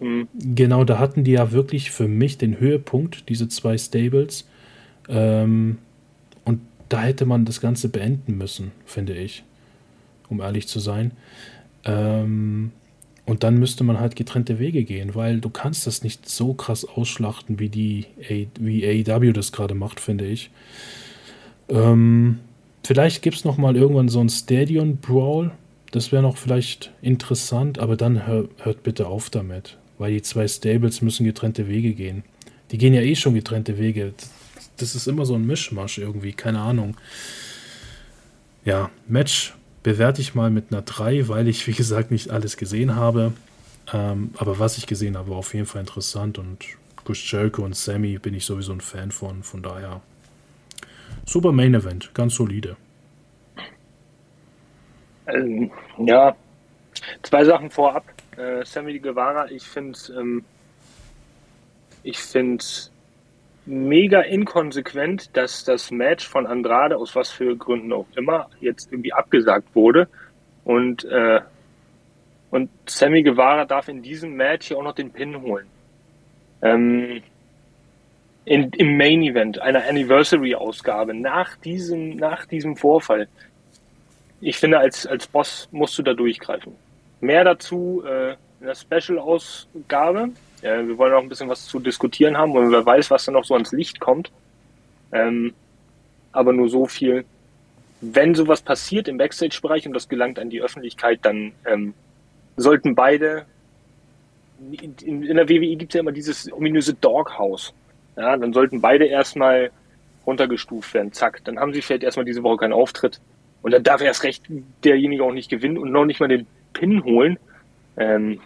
[0.00, 0.28] mm.
[0.54, 4.48] Genau, da hatten die ja wirklich für mich den Höhepunkt, diese zwei Stables.
[5.08, 5.78] Ähm,
[6.44, 9.42] und da hätte man das Ganze beenden müssen, finde ich,
[10.28, 11.10] um ehrlich zu sein.
[11.84, 12.70] Ähm,
[13.26, 16.84] und dann müsste man halt getrennte Wege gehen, weil du kannst das nicht so krass
[16.84, 18.06] ausschlachten, wie die
[18.60, 20.50] wie AEW das gerade macht, finde ich.
[21.68, 22.40] Ähm,
[22.84, 25.52] vielleicht gibt es noch mal irgendwann so ein Stadion Brawl,
[25.90, 30.48] das wäre noch vielleicht interessant, aber dann hör, hört bitte auf damit, weil die zwei
[30.48, 32.24] Stables müssen getrennte Wege gehen.
[32.70, 34.14] Die gehen ja eh schon getrennte Wege.
[34.76, 36.96] Das ist immer so ein Mischmasch irgendwie, keine Ahnung.
[38.64, 39.54] Ja, Match
[39.84, 43.32] bewerte ich mal mit einer 3, weil ich, wie gesagt, nicht alles gesehen habe.
[43.92, 46.64] Ähm, aber was ich gesehen habe, war auf jeden Fall interessant und
[47.04, 50.00] Chris Jericho und Sammy bin ich sowieso ein Fan von, von daher.
[51.26, 52.76] Super Main Event, ganz solide.
[55.26, 56.36] Ähm, ja,
[57.22, 58.04] zwei Sachen vorab.
[58.36, 60.44] Äh, Sammy Guevara, ich finde ähm,
[62.02, 62.18] ich
[63.66, 69.12] mega inkonsequent, dass das Match von Andrade aus was für Gründen auch immer jetzt irgendwie
[69.12, 70.08] abgesagt wurde
[70.64, 71.40] und äh,
[72.50, 75.66] und Sammy Guevara darf in diesem Match hier auch noch den Pin holen.
[76.62, 77.22] Ähm,
[78.44, 83.28] in, Im Main Event, einer Anniversary-Ausgabe, nach diesem, nach diesem Vorfall
[84.44, 86.74] ich finde, als, als Boss musst du da durchgreifen.
[87.20, 90.30] Mehr dazu äh, in der Special-Ausgabe.
[90.60, 93.32] Äh, wir wollen auch ein bisschen was zu diskutieren haben und wer weiß, was da
[93.32, 94.30] noch so ans Licht kommt.
[95.12, 95.54] Ähm,
[96.32, 97.24] aber nur so viel.
[98.02, 101.94] Wenn sowas passiert im Backstage-Bereich und das gelangt an die Öffentlichkeit, dann ähm,
[102.56, 103.46] sollten beide.
[104.70, 107.72] In, in der WWE gibt es ja immer dieses ominöse Doghouse.
[108.16, 109.70] Ja, dann sollten beide erstmal
[110.26, 111.12] runtergestuft werden.
[111.12, 111.40] Zack.
[111.44, 113.20] Dann haben sie vielleicht erstmal diese Woche keinen Auftritt.
[113.62, 114.44] Und dann darf erst recht
[114.84, 117.38] derjenige auch nicht gewinnen und noch nicht mal den Pin holen.
[117.96, 118.40] Ähm,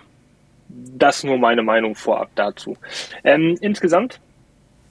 [0.68, 2.76] das nur meine Meinung vorab dazu.
[3.24, 4.20] Ähm, insgesamt,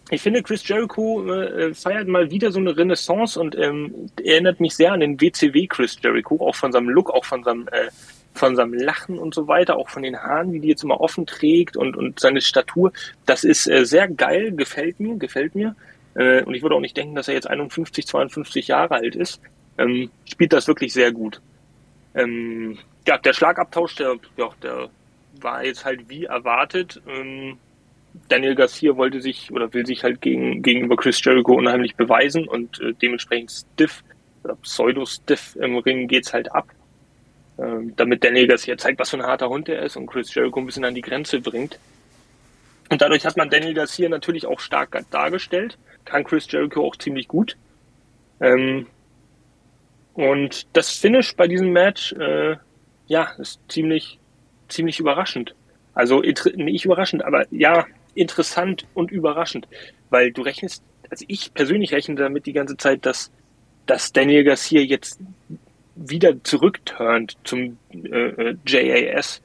[0.10, 4.76] ich finde, Chris Jericho äh, feiert mal wieder so eine Renaissance und ähm, erinnert mich
[4.76, 7.90] sehr an den WCW Chris Jericho, auch von seinem Look, auch von seinem, äh,
[8.38, 11.26] von seinem Lachen und so weiter, auch von den Haaren, wie die jetzt immer offen
[11.26, 12.92] trägt und, und seine Statur.
[13.26, 15.76] Das ist äh, sehr geil, gefällt mir, gefällt mir.
[16.16, 19.42] Äh, und ich würde auch nicht denken, dass er jetzt 51, 52 Jahre alt ist
[19.78, 21.42] ähm, spielt das wirklich sehr gut.
[22.16, 22.78] Ähm,
[23.08, 24.90] ja, der Schlagabtausch, der, ja, der
[25.40, 27.02] war jetzt halt wie erwartet.
[27.08, 27.58] Ähm,
[28.30, 32.82] Daniel Garcia wollte sich oder will sich halt gegen, gegenüber Chris Jericho unheimlich beweisen und
[32.82, 34.04] äh, dementsprechend stiff
[34.44, 36.68] oder pseudo-stiff im Ring geht's halt ab.
[37.60, 40.60] Ähm, damit Daniel Garcia zeigt, was für ein harter Hund er ist und Chris Jericho
[40.60, 41.80] ein bisschen an die Grenze bringt.
[42.90, 47.28] Und dadurch hat man Daniel Garcia natürlich auch stark dargestellt, kann Chris Jericho auch ziemlich
[47.28, 47.58] gut.
[48.40, 48.86] Ähm,
[50.14, 52.58] und das Finish bei diesem Match, äh,
[53.08, 54.20] ja, ist ziemlich,
[54.68, 55.54] ziemlich überraschend.
[55.94, 59.68] Also nicht überraschend, aber ja, interessant und überraschend.
[60.10, 63.32] Weil du rechnest, also ich persönlich rechne damit die ganze Zeit, dass,
[63.86, 65.20] dass Daniel Garcia jetzt
[65.98, 69.42] wieder zurückturnt zum äh, äh JAS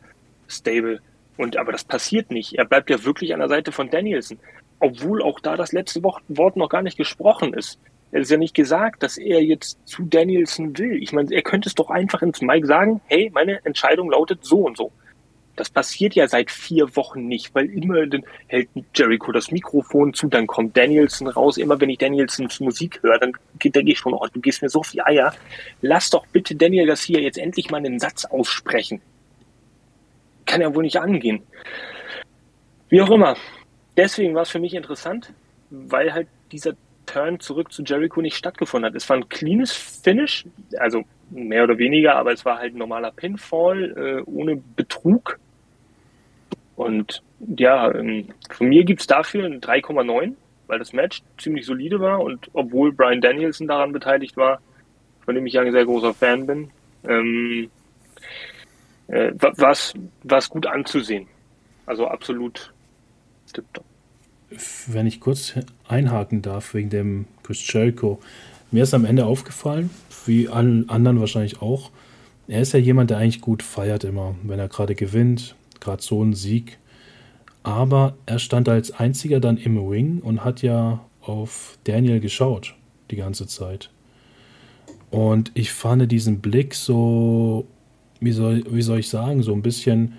[0.49, 1.01] Stable.
[1.37, 2.55] Und aber das passiert nicht.
[2.55, 4.39] Er bleibt ja wirklich an der Seite von Danielson.
[4.79, 7.79] Obwohl auch da das letzte Wort noch gar nicht gesprochen ist.
[8.11, 11.03] Er ist ja nicht gesagt, dass er jetzt zu Danielson will.
[11.03, 14.59] Ich meine, er könnte es doch einfach ins Mike sagen, hey, meine Entscheidung lautet so
[14.59, 14.93] und so.
[15.57, 20.29] Das passiert ja seit vier Wochen nicht, weil immer dann hält Jericho das Mikrofon zu,
[20.29, 21.59] dann kommt Danielson raus.
[21.59, 23.33] Immer wenn ich Danielsons Musik höre, dann
[23.63, 25.35] denke ich schon, oh, du gehst mir so viel Eier.
[25.83, 29.03] Lass doch bitte Daniel Garcia jetzt endlich mal einen Satz aussprechen.
[30.47, 31.43] Kann ja wohl nicht angehen.
[32.89, 33.37] Wie auch immer.
[33.97, 35.33] Deswegen war es für mich interessant,
[35.71, 36.75] weil halt dieser
[37.05, 38.97] Turn zurück zu Jericho nicht stattgefunden hat.
[38.97, 40.47] Es war ein cleanes Finish,
[40.79, 45.39] also mehr oder weniger, aber es war halt ein normaler Pinfall äh, ohne Betrug.
[46.77, 47.23] Und
[47.57, 50.35] ja, ähm, von mir gibt es dafür ein 3,9,
[50.67, 54.61] weil das Match ziemlich solide war und obwohl Brian Danielson daran beteiligt war,
[55.25, 56.71] von dem ich ja ein sehr großer Fan bin,
[57.07, 57.71] ähm,
[59.09, 61.27] äh, war es gut anzusehen.
[61.87, 62.73] Also absolut
[63.53, 63.85] tipptopp
[64.87, 65.55] wenn ich kurz
[65.89, 68.21] einhaken darf wegen dem Chris Jericho,
[68.71, 69.91] mir ist am Ende aufgefallen,
[70.27, 71.91] wie allen anderen wahrscheinlich auch,
[72.49, 76.23] er ist ja jemand, der eigentlich gut feiert immer, wenn er gerade gewinnt, gerade so
[76.23, 76.79] ein Sieg.
[77.63, 82.75] Aber er stand als einziger dann im Ring und hat ja auf Daniel geschaut
[83.11, 83.91] die ganze Zeit.
[85.11, 87.67] Und ich fand diesen Blick so,
[88.21, 90.15] wie soll, wie soll ich sagen, so ein bisschen,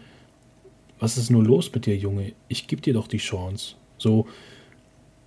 [0.99, 2.33] was ist nur los mit dir, Junge?
[2.47, 3.75] Ich gebe dir doch die Chance.
[3.97, 4.27] So,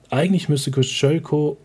[0.08, 1.58] eigentlich müsste Chris Jericho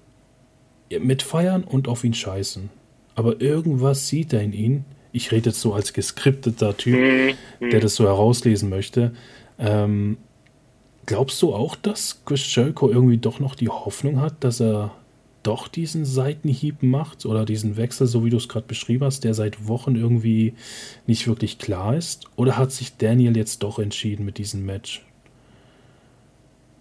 [0.90, 2.70] mitfeiern und auf ihn scheißen.
[3.16, 4.86] Aber irgendwas sieht er in ihn.
[5.12, 7.70] Ich rede jetzt so als geskripteter Typ, mhm.
[7.70, 9.14] der das so herauslesen möchte.
[9.60, 10.18] Ähm,
[11.06, 14.92] glaubst du auch, dass Chris Jericho irgendwie doch noch die Hoffnung hat, dass er
[15.44, 19.34] doch diesen Seitenhieb macht oder diesen Wechsel, so wie du es gerade beschrieben hast, der
[19.34, 20.54] seit Wochen irgendwie
[21.08, 22.26] nicht wirklich klar ist?
[22.36, 25.04] Oder hat sich Daniel jetzt doch entschieden mit diesem Match?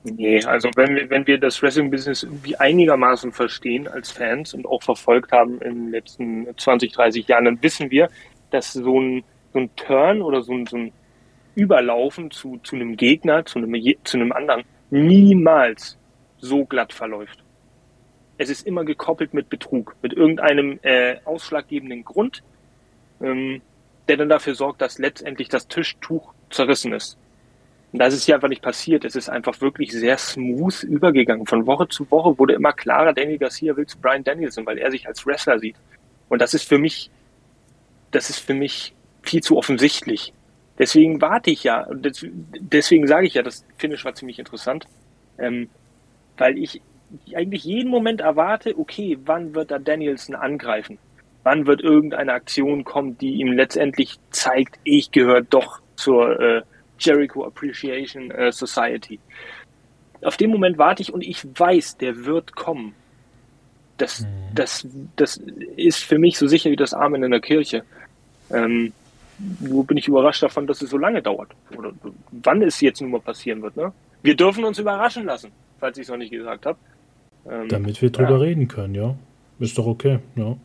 [0.03, 4.83] Nee, also wenn wir, wenn wir das Wrestling-Business irgendwie einigermaßen verstehen als Fans und auch
[4.83, 8.09] verfolgt haben in den letzten 20, 30 Jahren, dann wissen wir,
[8.51, 10.93] dass so ein, so ein Turn oder so ein, so ein
[11.55, 13.75] Überlaufen zu, zu einem Gegner, zu einem,
[14.05, 15.99] zu einem anderen, niemals
[16.39, 17.45] so glatt verläuft.
[18.39, 22.43] Es ist immer gekoppelt mit Betrug, mit irgendeinem äh, ausschlaggebenden Grund,
[23.21, 23.61] ähm,
[24.09, 27.19] der dann dafür sorgt, dass letztendlich das Tischtuch zerrissen ist.
[27.93, 29.05] Und das ist ja einfach nicht passiert.
[29.05, 31.47] Es ist einfach wirklich sehr smooth übergegangen.
[31.47, 34.91] Von Woche zu Woche wurde immer klarer, Daniel Garcia will zu Brian Danielson, weil er
[34.91, 35.77] sich als Wrestler sieht.
[36.29, 37.11] Und das ist für mich,
[38.13, 40.33] das ist für mich viel zu offensichtlich.
[40.79, 42.09] Deswegen warte ich ja, und
[42.61, 44.87] deswegen sage ich ja, das Finish war ziemlich interessant,
[45.39, 45.69] ähm,
[46.39, 46.81] weil ich
[47.35, 50.99] eigentlich jeden Moment erwarte, okay, wann wird da Danielson angreifen?
[51.43, 56.63] Wann wird irgendeine Aktion kommen, die ihm letztendlich zeigt, ich gehöre doch zur äh,
[57.01, 59.19] Jericho Appreciation äh, Society.
[60.23, 62.95] Auf den Moment warte ich und ich weiß, der wird kommen.
[63.97, 64.27] Das, mhm.
[64.55, 65.41] das, das
[65.77, 67.85] ist für mich so sicher wie das Amen in der Kirche.
[68.51, 68.93] Ähm,
[69.61, 71.51] wo bin ich überrascht davon, dass es so lange dauert?
[71.77, 71.93] Oder
[72.31, 73.77] wann es jetzt nun mal passieren wird.
[73.77, 73.93] Ne?
[74.23, 76.79] Wir dürfen uns überraschen lassen, falls ich es noch nicht gesagt habe.
[77.49, 78.37] Ähm, Damit wir drüber ja.
[78.37, 79.15] reden können, ja.
[79.59, 80.57] Ist doch okay, ja.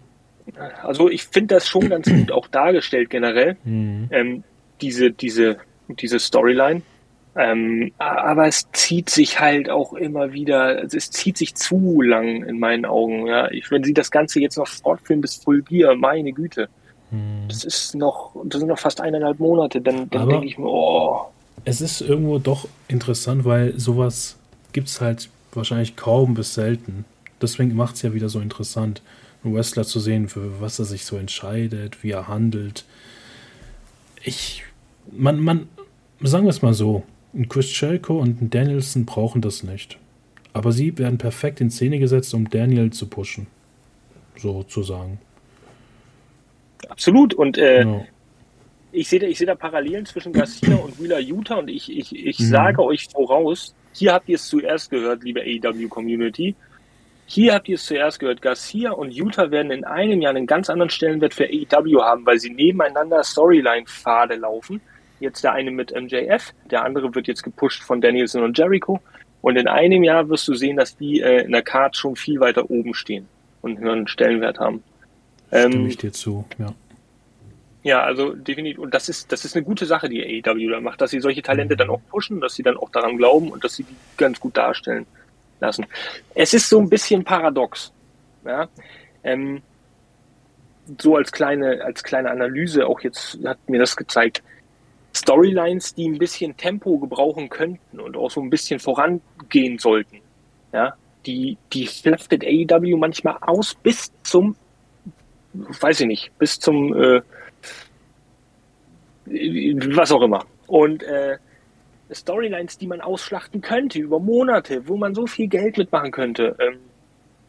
[0.83, 3.57] Also ich finde das schon ganz gut auch dargestellt generell.
[3.63, 4.07] Mhm.
[4.11, 4.43] Ähm,
[4.81, 5.57] diese, diese
[5.89, 6.81] diese Storyline.
[7.37, 12.59] Ähm, aber es zieht sich halt auch immer wieder, es zieht sich zu lang in
[12.59, 13.27] meinen Augen.
[13.27, 13.51] Ja.
[13.51, 16.69] Ich, wenn sie das Ganze jetzt noch fortführen bis Full Gear, meine Güte.
[17.09, 17.47] Hm.
[17.49, 21.25] Das ist noch, das sind noch fast eineinhalb Monate, dann, dann denke ich mir, oh.
[21.65, 24.37] Es ist irgendwo doch interessant, weil sowas
[24.71, 27.05] gibt es halt wahrscheinlich kaum bis selten.
[27.41, 29.01] Deswegen macht es ja wieder so interessant,
[29.43, 32.85] einen Wrestler zu sehen, für was er sich so entscheidet, wie er handelt.
[34.23, 34.63] Ich,
[35.11, 35.67] man, man,
[36.21, 37.03] sagen wir es mal so,
[37.33, 39.97] ein Chris Jericho und ein Danielson brauchen das nicht.
[40.53, 43.47] Aber sie werden perfekt in Szene gesetzt, um Daniel zu pushen.
[44.37, 45.19] Sozusagen.
[46.87, 47.33] Absolut.
[47.33, 48.05] Und äh, ja.
[48.91, 52.39] ich sehe da, seh da Parallelen zwischen Garcia und Wheeler Utah und ich, ich, ich
[52.39, 52.45] mhm.
[52.45, 56.55] sage euch voraus, hier habt ihr es zuerst gehört, liebe AEW Community.
[57.27, 58.41] Hier habt ihr es zuerst gehört.
[58.41, 62.39] Garcia und Utah werden in einem Jahr einen ganz anderen Stellenwert für AEW haben, weil
[62.39, 64.79] sie nebeneinander Storyline-Pfade laufen
[65.19, 68.99] Jetzt der eine mit MJF, der andere wird jetzt gepusht von Danielson und Jericho.
[69.41, 72.39] Und in einem Jahr wirst du sehen, dass die äh, in der Card schon viel
[72.39, 73.27] weiter oben stehen
[73.61, 74.83] und einen höheren Stellenwert haben.
[75.47, 76.73] Stimme ähm, ich dir zu, ja.
[77.83, 78.79] Ja, also definitiv.
[78.79, 81.43] Und das ist, das ist eine gute Sache, die AEW da macht, dass sie solche
[81.43, 84.39] Talente dann auch pushen, dass sie dann auch daran glauben und dass sie die ganz
[84.39, 85.05] gut darstellen
[85.59, 85.85] lassen.
[86.33, 87.93] Es ist so ein bisschen paradox.
[88.43, 88.67] Ja?
[89.23, 89.61] Ähm,
[90.99, 94.41] so als kleine, als kleine Analyse, auch jetzt hat mir das gezeigt,
[95.15, 100.19] Storylines, die ein bisschen Tempo gebrauchen könnten und auch so ein bisschen vorangehen sollten.
[100.73, 100.95] Ja,
[101.25, 104.55] die, die schlachtet AEW manchmal aus bis zum,
[105.53, 107.21] weiß ich nicht, bis zum, äh,
[109.25, 110.45] was auch immer.
[110.67, 111.37] Und äh,
[112.11, 116.79] Storylines, die man ausschlachten könnte über Monate, wo man so viel Geld mitmachen könnte, ähm,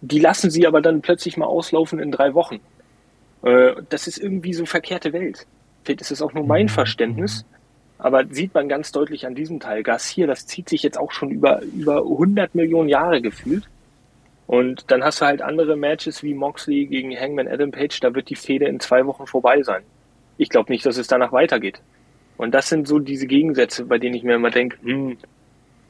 [0.02, 2.60] die lassen sie aber dann plötzlich mal auslaufen in drei Wochen.
[3.42, 5.46] Äh, das ist irgendwie so verkehrte Welt.
[5.84, 6.70] Vielleicht ist es auch nur mein mhm.
[6.70, 7.44] Verständnis.
[7.98, 9.82] Aber sieht man ganz deutlich an diesem Teil.
[9.82, 13.64] Garcia, das zieht sich jetzt auch schon über, über 100 Millionen Jahre gefühlt.
[14.46, 18.30] Und dann hast du halt andere Matches wie Moxley gegen Hangman Adam Page, da wird
[18.30, 19.82] die Fehde in zwei Wochen vorbei sein.
[20.38, 21.80] Ich glaube nicht, dass es danach weitergeht.
[22.36, 25.16] Und das sind so diese Gegensätze, bei denen ich mir immer denke, hm,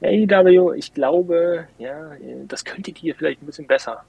[0.03, 2.13] AEW, ich glaube, ja,
[2.47, 4.05] das könntet ihr vielleicht ein bisschen besser.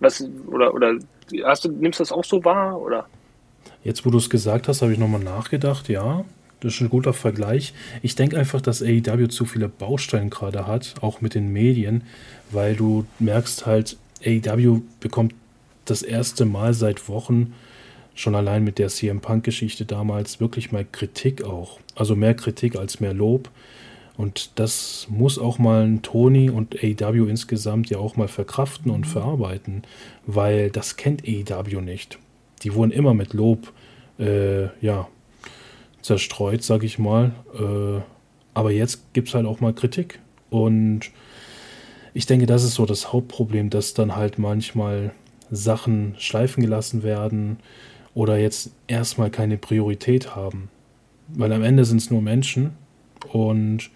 [0.00, 0.98] Was, oder, oder
[1.44, 3.06] hast du, nimmst du das auch so wahr, oder?
[3.84, 6.24] Jetzt, wo du es gesagt hast, habe ich nochmal nachgedacht, ja.
[6.60, 7.72] Das ist ein guter Vergleich.
[8.02, 12.02] Ich denke einfach, dass AEW zu viele Baustellen gerade hat, auch mit den Medien,
[12.50, 15.34] weil du merkst halt, AEW bekommt
[15.84, 17.54] das erste Mal seit Wochen,
[18.14, 21.78] schon allein mit der CM Punk-Geschichte damals, wirklich mal Kritik auch.
[21.94, 23.48] Also mehr Kritik als mehr Lob.
[24.16, 29.06] Und das muss auch mal ein Tony und AEW insgesamt ja auch mal verkraften und
[29.06, 29.82] verarbeiten,
[30.26, 32.18] weil das kennt AEW nicht.
[32.64, 33.72] Die wurden immer mit Lob,
[34.18, 35.06] äh, ja,
[36.08, 37.32] zerstreut, sag ich mal.
[37.54, 38.00] Äh,
[38.54, 40.20] aber jetzt gibt es halt auch mal Kritik.
[40.50, 41.10] Und
[42.14, 45.12] ich denke, das ist so das Hauptproblem, dass dann halt manchmal
[45.50, 47.58] Sachen schleifen gelassen werden
[48.14, 50.70] oder jetzt erstmal keine Priorität haben.
[51.28, 52.72] Weil am Ende sind es nur Menschen
[53.32, 53.90] und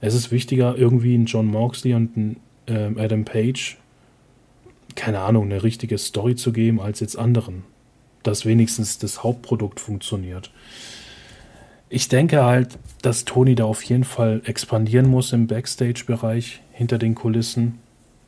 [0.00, 3.76] es ist wichtiger, irgendwie einen John Moxley und einen äh, Adam Page,
[4.94, 7.64] keine Ahnung, eine richtige Story zu geben, als jetzt anderen.
[8.22, 10.50] Dass wenigstens das Hauptprodukt funktioniert.
[11.90, 17.14] Ich denke halt, dass Tony da auf jeden Fall expandieren muss im Backstage-Bereich, hinter den
[17.14, 17.78] Kulissen.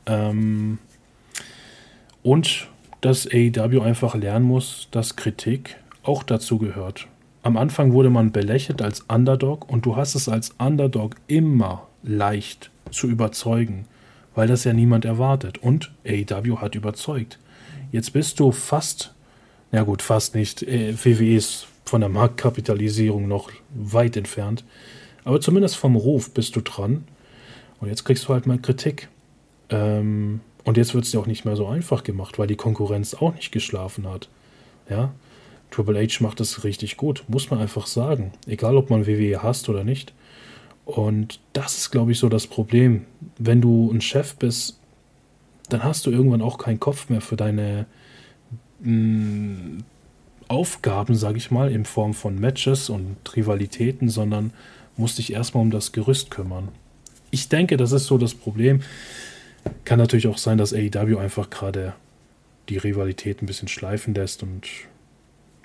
[0.05, 0.79] Ähm
[2.23, 2.67] und
[3.01, 7.07] dass AEW einfach lernen muss, dass Kritik auch dazu gehört.
[7.43, 12.69] Am Anfang wurde man belächelt als Underdog und du hast es als Underdog immer leicht
[12.91, 13.85] zu überzeugen,
[14.35, 15.57] weil das ja niemand erwartet.
[15.57, 17.39] Und AEW hat überzeugt.
[17.91, 19.13] Jetzt bist du fast,
[19.71, 20.63] na gut, fast nicht.
[20.63, 24.63] Äh, WWE ist von der Marktkapitalisierung noch weit entfernt.
[25.23, 27.03] Aber zumindest vom Ruf bist du dran.
[27.79, 29.09] Und jetzt kriegst du halt mal Kritik.
[29.69, 33.13] Ähm, und jetzt wird es dir auch nicht mehr so einfach gemacht, weil die Konkurrenz
[33.15, 34.29] auch nicht geschlafen hat.
[34.89, 35.13] Ja,
[35.71, 38.33] Triple H macht es richtig gut, muss man einfach sagen.
[38.45, 40.13] Egal, ob man WWE hasst oder nicht.
[40.85, 43.05] Und das ist, glaube ich, so das Problem.
[43.37, 44.79] Wenn du ein Chef bist,
[45.69, 47.85] dann hast du irgendwann auch keinen Kopf mehr für deine
[48.81, 49.83] mh, mm,
[50.51, 54.53] Aufgaben, sage ich mal, in Form von Matches und Rivalitäten, sondern
[54.97, 56.69] musst dich erstmal um das Gerüst kümmern.
[57.31, 58.81] Ich denke, das ist so das Problem.
[59.85, 61.93] Kann natürlich auch sein, dass AEW einfach gerade
[62.69, 64.67] die Rivalität ein bisschen schleifen lässt und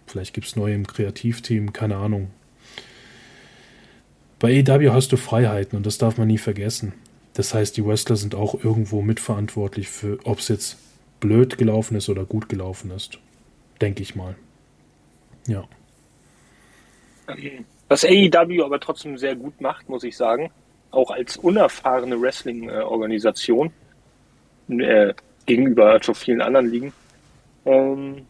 [0.07, 2.31] Vielleicht gibt es neue im Kreativteam, keine Ahnung.
[4.39, 6.93] Bei AEW hast du Freiheiten und das darf man nie vergessen.
[7.35, 10.79] Das heißt, die Wrestler sind auch irgendwo mitverantwortlich für, ob es jetzt
[11.21, 13.19] blöd gelaufen ist oder gut gelaufen ist.
[13.81, 14.37] Denke ich mal.
[15.47, 15.65] Ja.
[17.89, 20.51] Was AEW aber trotzdem sehr gut macht, muss ich sagen,
[20.91, 23.73] auch als unerfahrene Wrestling-Organisation
[24.69, 26.93] äh, gegenüber so vielen anderen Ligen,
[27.65, 28.27] ähm,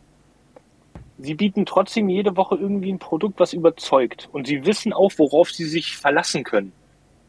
[1.19, 4.29] sie bieten trotzdem jede Woche irgendwie ein Produkt, was überzeugt.
[4.33, 6.73] Und sie wissen auch, worauf sie sich verlassen können,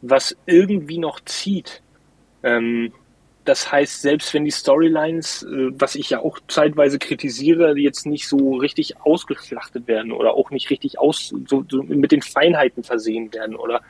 [0.01, 1.81] was irgendwie noch zieht.
[2.43, 2.91] Ähm,
[3.47, 8.27] das heißt, selbst wenn die Storylines, äh, was ich ja auch zeitweise kritisiere, jetzt nicht
[8.27, 13.33] so richtig ausgeschlachtet werden oder auch nicht richtig aus, so, so mit den Feinheiten versehen
[13.33, 13.81] werden oder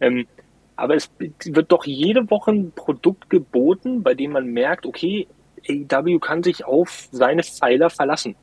[0.00, 0.26] ähm,
[0.74, 1.10] aber es
[1.44, 5.26] wird doch jede Woche ein Produkt geboten, bei dem man merkt, okay,
[5.66, 8.36] AEW kann sich auf seine Pfeiler verlassen.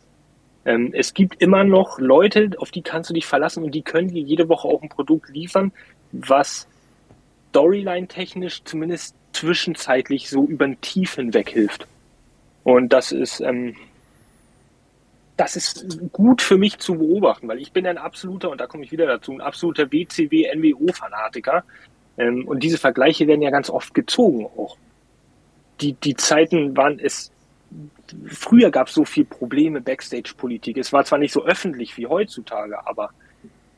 [0.65, 4.07] Ähm, es gibt immer noch Leute, auf die kannst du dich verlassen und die können
[4.07, 5.71] dir jede Woche auch ein Produkt liefern,
[6.11, 6.67] was
[7.49, 11.87] Storyline-technisch zumindest zwischenzeitlich so über den Tief hinweg hilft.
[12.63, 13.75] Und das ist, ähm,
[15.37, 18.83] das ist gut für mich zu beobachten, weil ich bin ein absoluter, und da komme
[18.83, 21.63] ich wieder dazu, ein absoluter WCW-NWO-Fanatiker.
[22.17, 24.77] Ähm, und diese Vergleiche werden ja ganz oft gezogen auch.
[25.81, 27.31] Die, die Zeiten waren es
[28.27, 30.77] früher gab es so viel Probleme Backstage-Politik.
[30.77, 33.11] Es war zwar nicht so öffentlich wie heutzutage, aber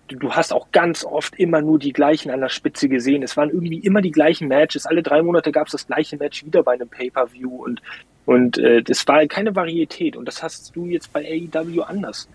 [0.08, 3.24] du, hast auch ganz oft immer nur die gleichen an der Spitze gesehen.
[3.24, 4.86] Es waren irgendwie immer die gleichen Matches.
[4.86, 7.82] Alle drei Monate gab es das gleiche Match wieder bei einem Pay-per-View und
[8.26, 10.16] und äh, das war keine Varietät.
[10.16, 12.28] Und das hast du jetzt bei AEW anders.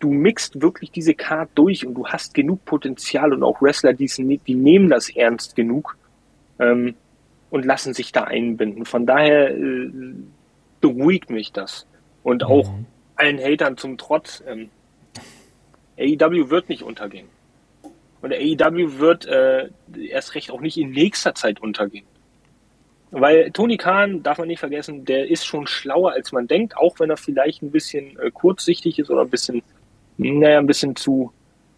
[0.00, 4.10] Du mixt wirklich diese Card durch und du hast genug Potenzial und auch Wrestler, die,
[4.46, 5.96] die nehmen das ernst genug
[6.58, 6.94] ähm,
[7.50, 8.84] und lassen sich da einbinden.
[8.84, 9.90] Von daher äh,
[10.80, 11.86] beruhigt mich das.
[12.22, 12.86] Und auch mhm.
[13.14, 14.68] allen Hatern zum Trotz, ähm,
[15.98, 17.28] AEW wird nicht untergehen.
[18.22, 19.68] Und AEW wird äh,
[20.10, 22.06] erst recht auch nicht in nächster Zeit untergehen.
[23.10, 26.98] Weil Tony Khan, darf man nicht vergessen, der ist schon schlauer, als man denkt, auch
[26.98, 29.62] wenn er vielleicht ein bisschen äh, kurzsichtig ist oder ein bisschen,
[30.18, 31.32] naja, ein bisschen zu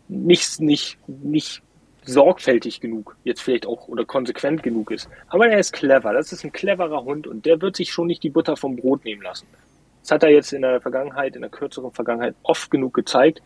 [0.09, 1.63] nicht, nicht, nicht
[2.05, 5.09] sorgfältig genug, jetzt vielleicht auch oder konsequent genug ist.
[5.29, 8.23] Aber er ist clever, das ist ein cleverer Hund und der wird sich schon nicht
[8.23, 9.47] die Butter vom Brot nehmen lassen.
[10.03, 13.43] Das hat er jetzt in der Vergangenheit, in der kürzeren Vergangenheit oft genug gezeigt.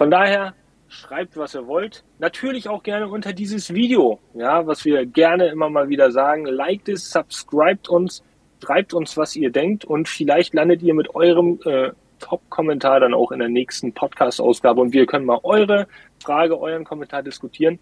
[0.00, 0.54] Von daher
[0.88, 2.04] schreibt, was ihr wollt.
[2.20, 6.46] Natürlich auch gerne unter dieses Video, ja, was wir gerne immer mal wieder sagen.
[6.46, 8.24] Liked es, subscribt uns,
[8.64, 13.30] schreibt uns, was ihr denkt und vielleicht landet ihr mit eurem äh, Top-Kommentar dann auch
[13.30, 15.86] in der nächsten Podcast-Ausgabe und wir können mal eure
[16.24, 17.78] Frage, euren Kommentar diskutieren.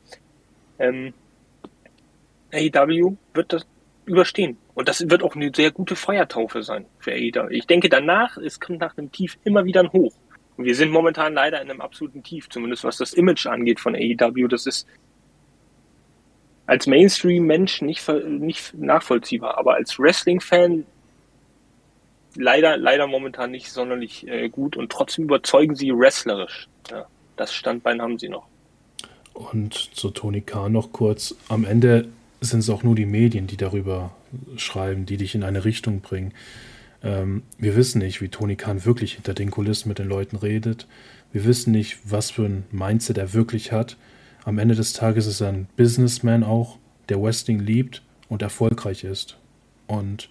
[0.81, 1.15] Ähm,
[2.53, 3.65] AEW wird das
[4.07, 4.59] überstehen.
[4.75, 7.51] Und das wird auch eine sehr gute Feuertaufe sein für AEW.
[7.51, 10.15] Ich denke danach, es kommt nach dem Tief immer wieder ein Hoch.
[10.59, 13.95] Und wir sind momentan leider in einem absoluten Tief, zumindest was das Image angeht von
[13.95, 14.49] AEW.
[14.49, 14.87] Das ist
[16.67, 20.85] als Mainstream-Mensch nicht, nicht nachvollziehbar, aber als Wrestling-Fan
[22.35, 26.69] leider, leider momentan nicht sonderlich äh, gut und trotzdem überzeugen sie wrestlerisch.
[26.91, 27.07] Ja,
[27.37, 28.47] das Standbein haben sie noch.
[29.35, 31.37] Und zu Tony Khan noch kurz.
[31.49, 32.09] Am Ende
[32.41, 34.11] sind es auch nur die Medien, die darüber
[34.57, 36.35] schreiben, die dich in eine Richtung bringen.
[37.03, 40.87] Ähm, wir wissen nicht, wie Tony Khan wirklich hinter den Kulissen mit den Leuten redet.
[41.33, 43.97] Wir wissen nicht, was für ein Mindset er wirklich hat.
[44.45, 46.79] Am Ende des Tages ist er ein Businessman auch,
[47.09, 49.37] der Wrestling liebt und erfolgreich ist.
[49.87, 50.29] Und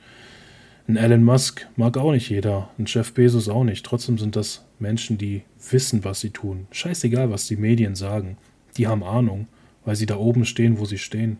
[0.87, 3.85] ein Elon Musk mag auch nicht jeder, ein Jeff Bezos auch nicht.
[3.85, 6.67] Trotzdem sind das Menschen, die wissen, was sie tun.
[6.71, 8.37] Scheißegal, was die Medien sagen.
[8.77, 9.47] Die haben Ahnung,
[9.85, 11.37] weil sie da oben stehen, wo sie stehen.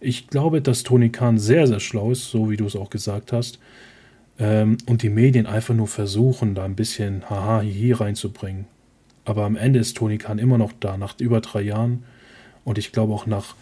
[0.00, 3.32] Ich glaube, dass Tony Khan sehr, sehr schlau ist, so wie du es auch gesagt
[3.32, 3.58] hast.
[4.38, 8.66] Ähm, und die Medien einfach nur versuchen, da ein bisschen Haha, Hihi reinzubringen.
[9.24, 12.04] Aber am Ende ist Tony Khan immer noch da, nach über drei Jahren.
[12.64, 13.54] Und ich glaube auch nach,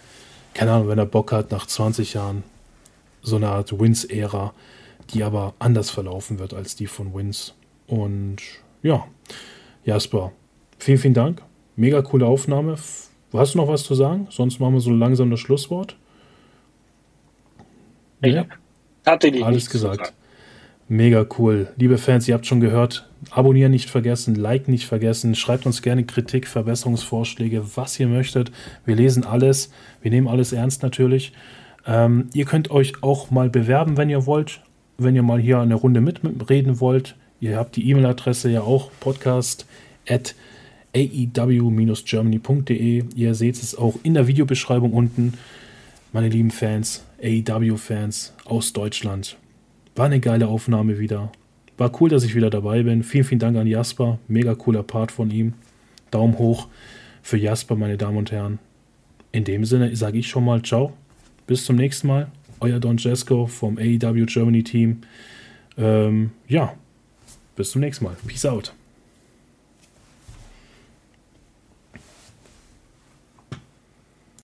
[0.54, 2.44] keine Ahnung, wenn er Bock hat, nach 20 Jahren
[3.22, 4.52] so eine Art Wins-Ära,
[5.10, 7.54] die aber anders verlaufen wird als die von Wins.
[7.86, 8.38] Und
[8.82, 9.06] ja,
[9.84, 10.32] Jasper,
[10.78, 11.42] vielen, vielen Dank.
[11.76, 12.76] Mega coole Aufnahme.
[13.32, 14.28] Hast du noch was zu sagen?
[14.30, 15.96] Sonst machen wir so langsam das Schlusswort.
[18.22, 18.46] Ja,
[19.04, 19.44] tatsächlich.
[19.44, 20.12] Alles gesagt.
[20.88, 21.68] Mega cool.
[21.76, 26.04] Liebe Fans, ihr habt schon gehört, abonnieren nicht vergessen, like nicht vergessen, schreibt uns gerne
[26.04, 28.52] Kritik, Verbesserungsvorschläge, was ihr möchtet.
[28.84, 31.32] Wir lesen alles, wir nehmen alles ernst natürlich.
[31.86, 34.60] Ähm, ihr könnt euch auch mal bewerben, wenn ihr wollt,
[34.96, 37.16] wenn ihr mal hier eine Runde mitreden wollt.
[37.40, 39.66] Ihr habt die E-Mail-Adresse ja auch podcast
[40.08, 40.36] at
[40.94, 43.04] aew-germany.de.
[43.14, 45.32] Ihr seht es auch in der Videobeschreibung unten.
[46.12, 49.36] Meine lieben Fans, AEW-Fans aus Deutschland,
[49.96, 51.32] war eine geile Aufnahme wieder.
[51.78, 53.02] War cool, dass ich wieder dabei bin.
[53.02, 54.18] Vielen, vielen Dank an Jasper.
[54.28, 55.54] Mega cooler Part von ihm.
[56.10, 56.68] Daumen hoch
[57.22, 58.58] für Jasper, meine Damen und Herren.
[59.32, 60.92] In dem Sinne sage ich schon mal ciao.
[61.46, 62.28] Bis zum nächsten Mal.
[62.60, 65.02] Euer Don Jesko vom AEW Germany Team.
[65.76, 66.72] Ähm, ja,
[67.54, 68.16] bis zum nächsten Mal.
[68.26, 68.72] Peace out.